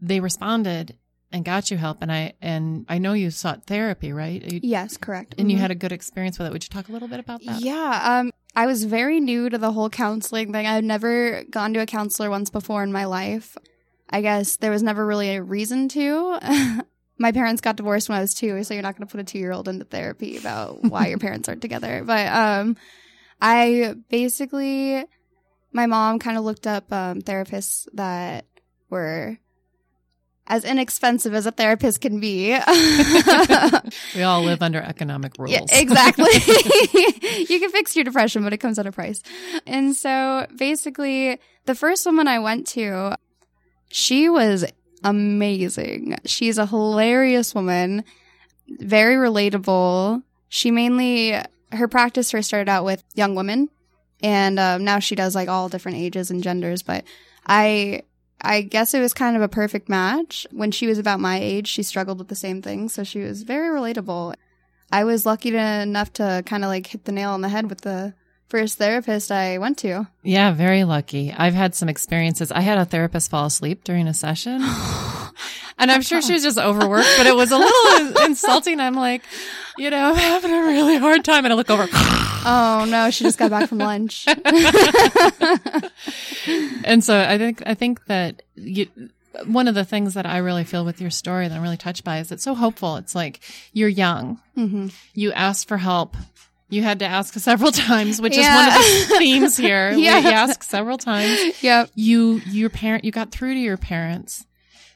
They 0.00 0.20
responded 0.20 0.96
and 1.32 1.44
got 1.44 1.70
you 1.70 1.76
help 1.76 1.98
and 2.00 2.10
I 2.10 2.34
and 2.40 2.86
I 2.88 2.98
know 2.98 3.12
you 3.12 3.30
sought 3.30 3.66
therapy, 3.66 4.12
right? 4.12 4.42
You, 4.42 4.60
yes, 4.62 4.96
correct. 4.96 5.34
And 5.38 5.46
mm-hmm. 5.46 5.50
you 5.50 5.58
had 5.58 5.70
a 5.70 5.76
good 5.76 5.92
experience 5.92 6.38
with 6.38 6.48
it. 6.48 6.52
Would 6.52 6.64
you 6.64 6.70
talk 6.70 6.88
a 6.88 6.92
little 6.92 7.08
bit 7.08 7.20
about 7.20 7.44
that? 7.44 7.60
Yeah, 7.60 8.18
um 8.20 8.32
I 8.54 8.66
was 8.66 8.84
very 8.84 9.20
new 9.20 9.48
to 9.48 9.58
the 9.58 9.72
whole 9.72 9.90
counseling 9.90 10.52
thing. 10.52 10.66
I've 10.66 10.84
never 10.84 11.44
gone 11.44 11.72
to 11.74 11.80
a 11.80 11.86
counselor 11.86 12.30
once 12.30 12.50
before 12.50 12.82
in 12.82 12.92
my 12.92 13.04
life. 13.04 13.56
I 14.08 14.22
guess 14.22 14.56
there 14.56 14.72
was 14.72 14.82
never 14.82 15.06
really 15.06 15.36
a 15.36 15.42
reason 15.42 15.88
to. 15.90 16.82
my 17.18 17.32
parents 17.32 17.60
got 17.60 17.76
divorced 17.76 18.08
when 18.08 18.18
I 18.18 18.22
was 18.22 18.34
two, 18.34 18.64
so 18.64 18.74
you're 18.74 18.82
not 18.82 18.96
going 18.96 19.06
to 19.06 19.10
put 19.10 19.20
a 19.20 19.24
two 19.24 19.38
year 19.38 19.52
old 19.52 19.68
into 19.68 19.84
therapy 19.84 20.36
about 20.36 20.82
why 20.82 21.06
your 21.06 21.18
parents 21.26 21.48
aren't 21.48 21.62
together. 21.62 22.02
But 22.04 22.26
um, 22.26 22.76
I 23.40 23.94
basically, 24.08 25.04
my 25.72 25.86
mom 25.86 26.18
kind 26.18 26.36
of 26.36 26.44
looked 26.44 26.66
up 26.66 26.92
um, 26.92 27.20
therapists 27.20 27.86
that 27.92 28.46
were 28.88 29.38
as 30.50 30.64
inexpensive 30.64 31.32
as 31.32 31.46
a 31.46 31.52
therapist 31.52 32.00
can 32.00 32.18
be. 32.18 32.50
we 34.16 34.22
all 34.22 34.42
live 34.42 34.60
under 34.62 34.80
economic 34.80 35.38
rules. 35.38 35.52
Yeah, 35.52 35.64
exactly. 35.70 36.24
you 37.48 37.60
can 37.60 37.70
fix 37.70 37.94
your 37.94 38.04
depression, 38.04 38.42
but 38.42 38.52
it 38.52 38.58
comes 38.58 38.76
at 38.80 38.84
a 38.84 38.90
price. 38.90 39.22
And 39.64 39.94
so 39.94 40.48
basically, 40.56 41.38
the 41.66 41.76
first 41.76 42.04
woman 42.04 42.26
I 42.26 42.40
went 42.40 42.66
to, 42.68 43.16
she 43.90 44.28
was 44.28 44.64
amazing. 45.04 46.18
She's 46.26 46.58
a 46.58 46.66
hilarious 46.66 47.54
woman, 47.54 48.02
very 48.68 49.14
relatable. 49.14 50.20
She 50.48 50.72
mainly, 50.72 51.40
her 51.70 51.86
practice 51.86 52.32
first 52.32 52.48
started 52.48 52.68
out 52.68 52.84
with 52.84 53.04
young 53.14 53.36
women, 53.36 53.70
and 54.20 54.58
um, 54.58 54.82
now 54.82 54.98
she 54.98 55.14
does 55.14 55.36
like 55.36 55.48
all 55.48 55.68
different 55.68 55.98
ages 55.98 56.32
and 56.32 56.42
genders. 56.42 56.82
But 56.82 57.04
I, 57.46 58.02
I 58.42 58.62
guess 58.62 58.94
it 58.94 59.00
was 59.00 59.12
kind 59.12 59.36
of 59.36 59.42
a 59.42 59.48
perfect 59.48 59.88
match. 59.88 60.46
When 60.50 60.70
she 60.70 60.86
was 60.86 60.98
about 60.98 61.20
my 61.20 61.38
age, 61.38 61.68
she 61.68 61.82
struggled 61.82 62.18
with 62.18 62.28
the 62.28 62.34
same 62.34 62.62
thing, 62.62 62.88
so 62.88 63.04
she 63.04 63.20
was 63.20 63.42
very 63.42 63.68
relatable. 63.68 64.34
I 64.92 65.04
was 65.04 65.26
lucky 65.26 65.50
to, 65.50 65.58
enough 65.58 66.12
to 66.14 66.42
kind 66.46 66.64
of 66.64 66.68
like 66.68 66.86
hit 66.86 67.04
the 67.04 67.12
nail 67.12 67.30
on 67.30 67.42
the 67.42 67.48
head 67.48 67.68
with 67.68 67.82
the 67.82 68.14
first 68.48 68.78
therapist 68.78 69.30
I 69.30 69.58
went 69.58 69.78
to. 69.78 70.08
Yeah, 70.22 70.52
very 70.52 70.84
lucky. 70.84 71.32
I've 71.32 71.54
had 71.54 71.74
some 71.74 71.88
experiences. 71.88 72.50
I 72.50 72.60
had 72.60 72.78
a 72.78 72.84
therapist 72.84 73.30
fall 73.30 73.46
asleep 73.46 73.84
during 73.84 74.08
a 74.08 74.14
session. 74.14 74.60
and 75.78 75.90
I'm 75.90 76.02
sure 76.02 76.20
she 76.20 76.32
was 76.32 76.42
just 76.42 76.58
overworked, 76.58 77.08
but 77.16 77.26
it 77.26 77.36
was 77.36 77.52
a 77.52 77.58
little 77.58 78.22
insulting. 78.24 78.80
I'm 78.80 78.94
like, 78.94 79.22
you 79.78 79.90
know, 79.90 80.10
I'm 80.10 80.16
having 80.16 80.52
a 80.52 80.62
really 80.62 80.98
hard 80.98 81.24
time. 81.24 81.44
And 81.44 81.52
I 81.52 81.56
look 81.56 81.70
over. 81.70 81.86
Oh 82.44 82.86
no, 82.88 83.10
she 83.10 83.24
just 83.24 83.38
got 83.38 83.50
back 83.50 83.68
from 83.68 83.78
lunch. 83.78 84.26
and 86.84 87.02
so 87.04 87.18
I 87.18 87.38
think, 87.38 87.62
I 87.66 87.74
think 87.74 88.04
that 88.06 88.42
you, 88.54 88.86
one 89.46 89.68
of 89.68 89.74
the 89.74 89.84
things 89.84 90.14
that 90.14 90.26
I 90.26 90.38
really 90.38 90.64
feel 90.64 90.84
with 90.84 91.00
your 91.00 91.10
story 91.10 91.48
that 91.48 91.54
I'm 91.54 91.62
really 91.62 91.76
touched 91.76 92.04
by 92.04 92.18
is 92.18 92.32
it's 92.32 92.42
so 92.44 92.54
hopeful. 92.54 92.96
It's 92.96 93.14
like 93.14 93.40
you're 93.72 93.88
young. 93.88 94.40
Mm-hmm. 94.56 94.88
You 95.14 95.32
asked 95.32 95.68
for 95.68 95.78
help 95.78 96.16
You 96.68 96.82
had 96.82 96.98
to 97.00 97.06
ask 97.06 97.34
several 97.34 97.72
times, 97.88 98.20
which 98.20 98.36
Yeah. 98.36 98.68
is 98.68 98.74
one 98.76 98.78
of 99.02 99.08
the 99.08 99.16
themes 99.18 99.56
here. 99.56 99.90
Yeah. 99.96 100.20
We 100.20 100.26
ask 100.30 100.62
several 100.62 100.98
times. 100.98 101.62
Yep. 101.62 101.90
You, 101.94 102.40
your 102.46 102.70
parent, 102.70 103.04
you 103.04 103.12
got 103.12 103.30
through 103.32 103.54
to 103.54 103.60
your 103.60 103.76
parents. 103.76 104.46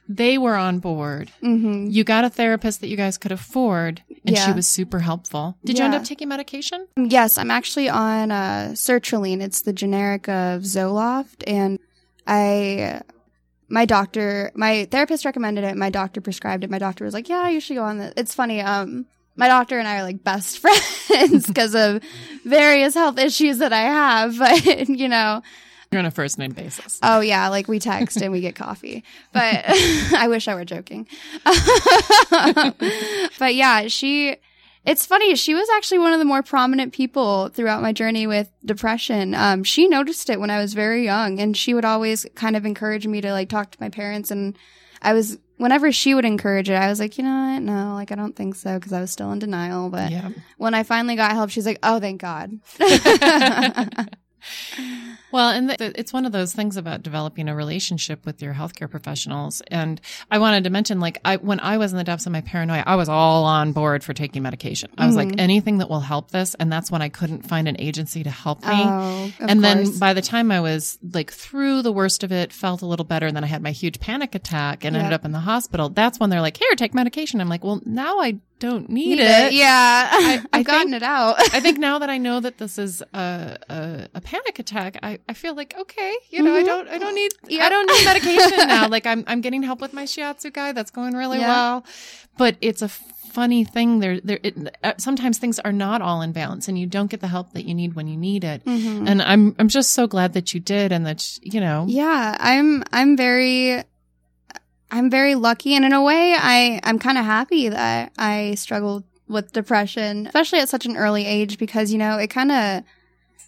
They 0.08 0.36
were 0.36 0.54
on 0.54 0.80
board. 0.80 1.30
hmm 1.40 1.86
You 1.88 2.04
got 2.04 2.24
a 2.24 2.30
therapist 2.30 2.80
that 2.82 2.88
you 2.88 2.96
guys 2.96 3.16
could 3.18 3.32
afford, 3.32 4.02
and 4.26 4.36
she 4.36 4.52
was 4.52 4.68
super 4.68 4.98
helpful. 5.00 5.56
Did 5.64 5.78
you 5.78 5.84
end 5.84 5.94
up 5.94 6.04
taking 6.04 6.28
medication? 6.28 6.86
Yes, 6.96 7.38
I'm 7.38 7.50
actually 7.50 7.88
on 7.88 8.30
uh, 8.30 8.70
sertraline. 8.74 9.40
It's 9.40 9.62
the 9.62 9.72
generic 9.72 10.28
of 10.28 10.62
Zoloft, 10.62 11.42
and 11.46 11.78
I, 12.26 13.00
my 13.68 13.84
doctor, 13.86 14.52
my 14.54 14.86
therapist 14.90 15.24
recommended 15.24 15.64
it. 15.64 15.76
My 15.76 15.90
doctor 15.90 16.20
prescribed 16.20 16.64
it. 16.64 16.70
My 16.70 16.78
doctor 16.78 17.04
was 17.04 17.14
like, 17.14 17.28
"Yeah, 17.28 17.48
you 17.48 17.60
should 17.60 17.76
go 17.76 17.84
on 17.84 17.98
this." 17.98 18.12
It's 18.16 18.34
funny. 18.34 18.60
Um, 18.60 19.06
my 19.36 19.48
doctor 19.48 19.78
and 19.78 19.88
I 19.88 19.98
are 19.98 20.02
like 20.02 20.22
best 20.22 20.58
friends 21.08 21.46
because 21.46 21.74
of 21.74 22.02
various 22.44 22.94
health 22.94 23.18
issues 23.18 23.58
that 23.58 23.72
I 23.72 23.80
have. 23.82 24.38
But 24.38 24.88
you 24.88 25.08
know, 25.08 25.42
You're 25.94 26.00
on 26.00 26.06
a 26.06 26.10
first 26.10 26.38
name 26.38 26.50
basis. 26.50 26.98
oh 27.04 27.20
yeah, 27.20 27.48
like 27.50 27.68
we 27.68 27.78
text 27.78 28.20
and 28.20 28.32
we 28.32 28.40
get 28.40 28.56
coffee. 28.56 29.04
But 29.32 29.62
I 29.68 30.26
wish 30.28 30.48
I 30.48 30.56
were 30.56 30.64
joking. 30.64 31.06
but 33.38 33.54
yeah, 33.54 33.86
she. 33.86 34.36
It's 34.84 35.06
funny. 35.06 35.36
She 35.36 35.54
was 35.54 35.68
actually 35.76 36.00
one 36.00 36.12
of 36.12 36.18
the 36.18 36.24
more 36.24 36.42
prominent 36.42 36.92
people 36.92 37.48
throughout 37.50 37.80
my 37.80 37.92
journey 37.92 38.26
with 38.26 38.50
depression. 38.64 39.36
Um, 39.36 39.62
she 39.62 39.86
noticed 39.86 40.28
it 40.28 40.40
when 40.40 40.50
I 40.50 40.58
was 40.58 40.74
very 40.74 41.04
young, 41.04 41.38
and 41.38 41.56
she 41.56 41.74
would 41.74 41.84
always 41.84 42.26
kind 42.34 42.56
of 42.56 42.66
encourage 42.66 43.06
me 43.06 43.20
to 43.20 43.30
like 43.30 43.48
talk 43.48 43.70
to 43.70 43.78
my 43.80 43.88
parents. 43.88 44.32
And 44.32 44.58
I 45.00 45.12
was, 45.12 45.38
whenever 45.58 45.92
she 45.92 46.12
would 46.16 46.24
encourage 46.24 46.68
it, 46.68 46.74
I 46.74 46.88
was 46.88 46.98
like, 46.98 47.18
you 47.18 47.22
know 47.24 47.52
what? 47.52 47.62
No, 47.62 47.94
like 47.94 48.10
I 48.10 48.16
don't 48.16 48.34
think 48.34 48.56
so 48.56 48.74
because 48.74 48.92
I 48.92 49.00
was 49.00 49.12
still 49.12 49.30
in 49.30 49.38
denial. 49.38 49.90
But 49.90 50.10
yeah. 50.10 50.30
when 50.58 50.74
I 50.74 50.82
finally 50.82 51.14
got 51.14 51.30
help, 51.30 51.50
she's 51.50 51.66
like, 51.66 51.78
oh, 51.84 52.00
thank 52.00 52.20
God. 52.20 52.58
Well, 55.34 55.50
and 55.50 55.68
th- 55.76 55.92
it's 55.96 56.12
one 56.12 56.26
of 56.26 56.32
those 56.32 56.52
things 56.54 56.76
about 56.76 57.02
developing 57.02 57.48
a 57.48 57.54
relationship 57.56 58.24
with 58.24 58.40
your 58.40 58.54
healthcare 58.54 58.88
professionals. 58.88 59.62
And 59.68 60.00
I 60.30 60.38
wanted 60.38 60.62
to 60.64 60.70
mention, 60.70 61.00
like, 61.00 61.20
I, 61.24 61.36
when 61.36 61.58
I 61.58 61.76
was 61.76 61.90
in 61.92 61.98
the 61.98 62.04
depths 62.04 62.26
of 62.26 62.32
my 62.32 62.40
paranoia, 62.40 62.84
I 62.86 62.94
was 62.94 63.08
all 63.08 63.44
on 63.44 63.72
board 63.72 64.04
for 64.04 64.14
taking 64.14 64.42
medication. 64.42 64.90
I 64.96 65.06
was 65.06 65.16
Mm-hmm. 65.16 65.30
like, 65.30 65.40
anything 65.40 65.78
that 65.78 65.90
will 65.90 66.00
help 66.00 66.30
this. 66.30 66.54
And 66.54 66.70
that's 66.72 66.88
when 66.90 67.02
I 67.02 67.08
couldn't 67.08 67.42
find 67.48 67.66
an 67.66 67.76
agency 67.80 68.22
to 68.22 68.30
help 68.30 68.62
me. 68.62 68.68
oh, 68.72 69.24
of 69.40 69.50
and 69.50 69.62
then 69.64 69.98
by 69.98 70.14
the 70.14 70.22
time 70.22 70.52
I 70.52 70.60
was 70.60 70.98
like 71.12 71.32
through 71.32 71.82
the 71.82 71.92
worst 71.92 72.22
of 72.22 72.30
it, 72.30 72.52
felt 72.52 72.82
a 72.82 72.86
little 72.86 73.04
better. 73.04 73.26
And 73.26 73.34
then 73.36 73.42
I 73.44 73.48
had 73.48 73.60
my 73.62 73.72
huge 73.72 73.98
panic 73.98 74.36
attack 74.36 74.84
and 74.84 74.96
ended 74.96 75.12
up 75.12 75.24
in 75.24 75.32
the 75.32 75.40
hospital. 75.40 75.88
That's 75.88 76.20
when 76.20 76.30
they're 76.30 76.40
like, 76.40 76.56
here, 76.56 76.74
take 76.76 76.94
medication. 76.94 77.40
I'm 77.40 77.48
like, 77.48 77.64
well, 77.64 77.80
now 77.84 78.20
I 78.20 78.38
don't 78.60 78.88
need, 78.88 79.16
Need 79.16 79.20
it. 79.20 79.26
it. 79.46 79.52
Yeah, 79.54 80.08
I 80.12 80.42
I've 80.52 80.64
gotten 80.64 80.92
think- 80.92 81.02
it 81.02 81.02
out. 81.02 81.34
I 81.54 81.58
think 81.60 81.78
now 81.78 81.98
that 81.98 82.08
I 82.08 82.18
know 82.18 82.38
that 82.40 82.56
this 82.56 82.78
is 82.78 83.02
a, 83.12 83.58
a, 83.68 84.08
a 84.14 84.20
panic 84.20 84.58
attack, 84.60 84.96
I, 85.02 85.18
I 85.28 85.32
feel 85.32 85.54
like 85.54 85.74
okay, 85.78 86.14
you 86.30 86.42
know, 86.42 86.54
I 86.54 86.62
Mhm. 86.62 86.66
don't 86.66 86.88
I 86.88 86.98
don't 86.98 87.14
need 87.14 87.32
I 87.60 87.68
don't 87.68 87.86
need 87.86 88.04
medication 88.12 88.66
now. 88.68 88.88
Like 88.88 89.06
I'm 89.06 89.24
I'm 89.26 89.40
getting 89.40 89.62
help 89.62 89.80
with 89.80 89.92
my 89.92 90.04
shiatsu 90.04 90.52
guy. 90.52 90.72
That's 90.72 90.90
going 90.90 91.14
really 91.14 91.38
Yeah. 91.38 91.46
well. 91.48 91.84
But 92.36 92.56
it's 92.60 92.82
a 92.82 92.88
funny 92.88 93.64
thing. 93.64 94.00
There 94.00 94.20
there 94.20 94.38
it, 94.42 94.76
uh, 94.84 94.92
sometimes 94.98 95.38
things 95.38 95.58
are 95.60 95.72
not 95.72 96.02
all 96.02 96.20
in 96.22 96.32
balance, 96.32 96.68
and 96.68 96.78
you 96.78 96.86
don't 96.86 97.10
get 97.10 97.20
the 97.20 97.28
help 97.28 97.52
that 97.54 97.64
you 97.64 97.74
need 97.74 97.94
when 97.94 98.06
you 98.06 98.16
need 98.16 98.44
it. 98.44 98.64
Mhm. 98.66 99.08
And 99.08 99.22
I'm 99.22 99.54
I'm 99.58 99.68
just 99.68 99.90
so 99.94 100.06
glad 100.06 100.34
that 100.34 100.52
you 100.52 100.60
did, 100.60 100.92
and 100.92 101.06
that 101.06 101.38
you 101.42 101.60
know. 101.60 101.86
Yeah, 101.88 102.36
I'm 102.38 102.84
I'm 102.92 103.16
very 103.16 103.82
I'm 104.90 105.10
very 105.10 105.34
lucky 105.34 105.74
and 105.74 105.84
in 105.84 105.92
a 105.92 106.02
way 106.02 106.34
I 106.36 106.80
I'm 106.84 106.98
kind 106.98 107.18
of 107.18 107.24
happy 107.24 107.68
that 107.70 108.12
I 108.18 108.54
struggled 108.56 109.04
with 109.26 109.52
depression, 109.52 110.26
especially 110.26 110.60
at 110.60 110.68
such 110.68 110.84
an 110.86 110.96
early 110.96 111.24
age 111.26 111.58
because 111.58 111.90
you 111.92 111.98
know, 111.98 112.18
it 112.18 112.28
kind 112.28 112.52
of 112.52 112.84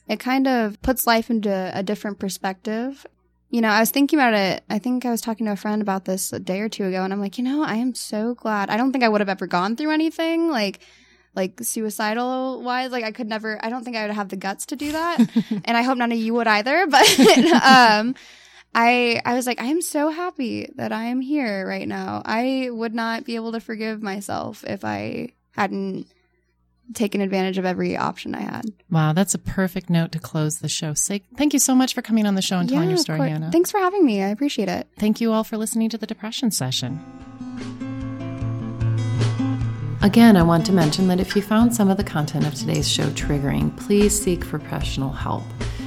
it 0.08 0.20
kind 0.20 0.46
of 0.46 0.80
puts 0.82 1.06
life 1.06 1.30
into 1.30 1.70
a 1.74 1.82
different 1.82 2.18
perspective. 2.18 3.06
You 3.50 3.60
know, 3.60 3.68
I 3.68 3.80
was 3.80 3.90
thinking 3.90 4.18
about 4.18 4.34
it. 4.34 4.64
I 4.68 4.78
think 4.78 5.04
I 5.04 5.10
was 5.10 5.20
talking 5.20 5.46
to 5.46 5.52
a 5.52 5.56
friend 5.56 5.80
about 5.80 6.04
this 6.04 6.32
a 6.32 6.40
day 6.40 6.60
or 6.60 6.68
two 6.68 6.84
ago 6.84 7.04
and 7.04 7.12
I'm 7.12 7.20
like, 7.20 7.38
you 7.38 7.44
know, 7.44 7.62
I 7.62 7.76
am 7.76 7.94
so 7.94 8.34
glad. 8.34 8.70
I 8.70 8.76
don't 8.76 8.92
think 8.92 9.04
I 9.04 9.08
would 9.08 9.20
have 9.20 9.28
ever 9.28 9.46
gone 9.46 9.76
through 9.76 9.90
anything 9.92 10.50
like 10.50 10.80
like 11.34 11.60
suicidal 11.62 12.62
wise 12.62 12.90
like 12.90 13.04
i 13.04 13.12
could 13.12 13.28
never 13.28 13.62
i 13.62 13.68
don't 13.68 13.84
think 13.84 13.94
i 13.94 14.06
would 14.06 14.14
have 14.14 14.30
the 14.30 14.36
guts 14.36 14.64
to 14.64 14.74
do 14.74 14.92
that 14.92 15.18
and 15.66 15.76
i 15.76 15.82
hope 15.82 15.98
none 15.98 16.10
of 16.10 16.16
you 16.16 16.32
would 16.32 16.46
either 16.46 16.86
but 16.90 17.06
um 17.62 18.14
I 18.76 19.22
I 19.24 19.34
was 19.34 19.46
like, 19.46 19.60
I 19.60 19.66
am 19.66 19.80
so 19.80 20.10
happy 20.10 20.70
that 20.76 20.92
I 20.92 21.04
am 21.04 21.22
here 21.22 21.66
right 21.66 21.88
now. 21.88 22.20
I 22.26 22.68
would 22.70 22.94
not 22.94 23.24
be 23.24 23.34
able 23.34 23.52
to 23.52 23.60
forgive 23.60 24.02
myself 24.02 24.64
if 24.64 24.84
I 24.84 25.30
hadn't 25.52 26.06
taken 26.94 27.20
advantage 27.20 27.58
of 27.58 27.64
every 27.64 27.96
option 27.96 28.34
I 28.34 28.40
had. 28.40 28.66
Wow, 28.90 29.12
that's 29.12 29.34
a 29.34 29.38
perfect 29.38 29.90
note 29.90 30.12
to 30.12 30.18
close 30.18 30.58
the 30.58 30.68
show. 30.68 30.94
Say, 30.94 31.22
thank 31.36 31.52
you 31.52 31.58
so 31.58 31.74
much 31.74 31.94
for 31.94 32.02
coming 32.02 32.26
on 32.26 32.34
the 32.34 32.42
show 32.42 32.58
and 32.58 32.68
telling 32.68 32.88
your 32.88 32.98
story. 32.98 33.20
Hanaa. 33.20 33.52
Thanks 33.52 33.70
for 33.70 33.78
having 33.78 34.04
me. 34.04 34.22
I 34.22 34.28
appreciate 34.28 34.68
it. 34.68 34.88
Thank 34.98 35.20
you 35.20 35.32
all 35.32 35.44
for 35.44 35.56
listening 35.56 35.88
to 35.90 35.98
the 35.98 36.06
Depression 36.06 36.50
Session. 36.50 37.00
Again, 40.02 40.36
I 40.36 40.42
want 40.42 40.64
to 40.66 40.72
mention 40.72 41.08
that 41.08 41.18
if 41.18 41.34
you 41.34 41.42
found 41.42 41.74
some 41.74 41.90
of 41.90 41.96
the 41.96 42.04
content 42.04 42.46
of 42.46 42.54
today's 42.54 42.88
show 42.88 43.06
triggering, 43.10 43.76
please 43.76 44.18
seek 44.20 44.40
professional 44.42 45.10
help. 45.10 45.42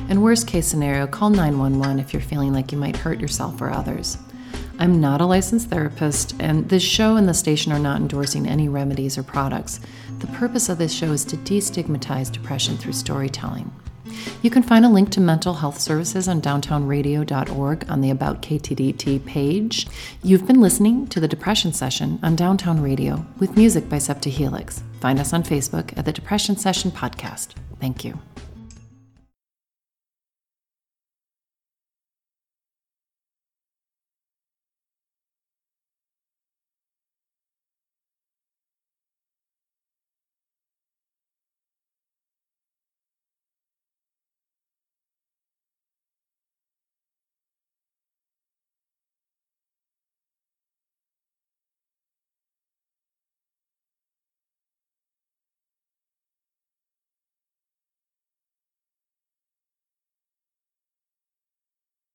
In 0.10 0.22
worst 0.22 0.48
case 0.48 0.68
scenario, 0.68 1.08
call 1.08 1.30
911 1.30 2.00
if 2.00 2.14
you're 2.14 2.22
feeling 2.22 2.52
like 2.52 2.72
you 2.72 2.78
might 2.78 2.98
hurt 2.98 3.20
yourself 3.20 3.62
or 3.62 3.70
others. 3.70 4.18
I'm 4.80 5.02
not 5.02 5.20
a 5.20 5.26
licensed 5.26 5.70
therapist, 5.70 6.36
and 6.40 6.70
this 6.70 6.82
show 6.82 7.18
and 7.18 7.28
the 7.28 7.34
station 7.34 7.74
are 7.74 7.80
not 7.80 8.00
endorsing 8.00 8.48
any 8.48 8.70
remedies 8.70 9.18
or 9.18 9.24
products. 9.24 9.82
The 10.20 10.28
purpose 10.28 10.70
of 10.70 10.78
this 10.78 10.94
show 10.94 11.12
is 11.12 11.26
to 11.26 11.38
destigmatize 11.38 12.32
depression 12.32 12.78
through 12.78 12.94
storytelling. 12.94 13.74
You 14.42 14.50
can 14.50 14.64
find 14.64 14.86
a 14.86 14.90
link 14.90 15.10
to 15.12 15.22
mental 15.22 15.56
health 15.56 15.82
services 15.82 16.30
on 16.30 16.42
downtownradio.org 16.42 17.92
on 17.92 18.00
the 18.00 18.10
About 18.10 18.42
KTDT 18.42 19.26
page. 19.26 19.86
You've 20.24 20.48
been 20.48 20.62
listening 20.62 21.08
to 21.08 21.20
the 21.20 21.28
Depression 21.28 21.74
Session 21.74 22.18
on 22.24 22.38
Downtown 22.38 22.82
Radio 22.82 23.26
with 23.38 23.58
music 23.58 23.90
by 23.90 23.98
Septa 23.98 24.30
Helix. 24.30 24.82
Find 25.02 25.20
us 25.20 25.34
on 25.34 25.44
Facebook 25.44 25.98
at 25.98 26.06
the 26.06 26.14
Depression 26.14 26.56
Session 26.56 26.90
Podcast. 26.92 27.50
Thank 27.82 28.06
you. 28.06 28.18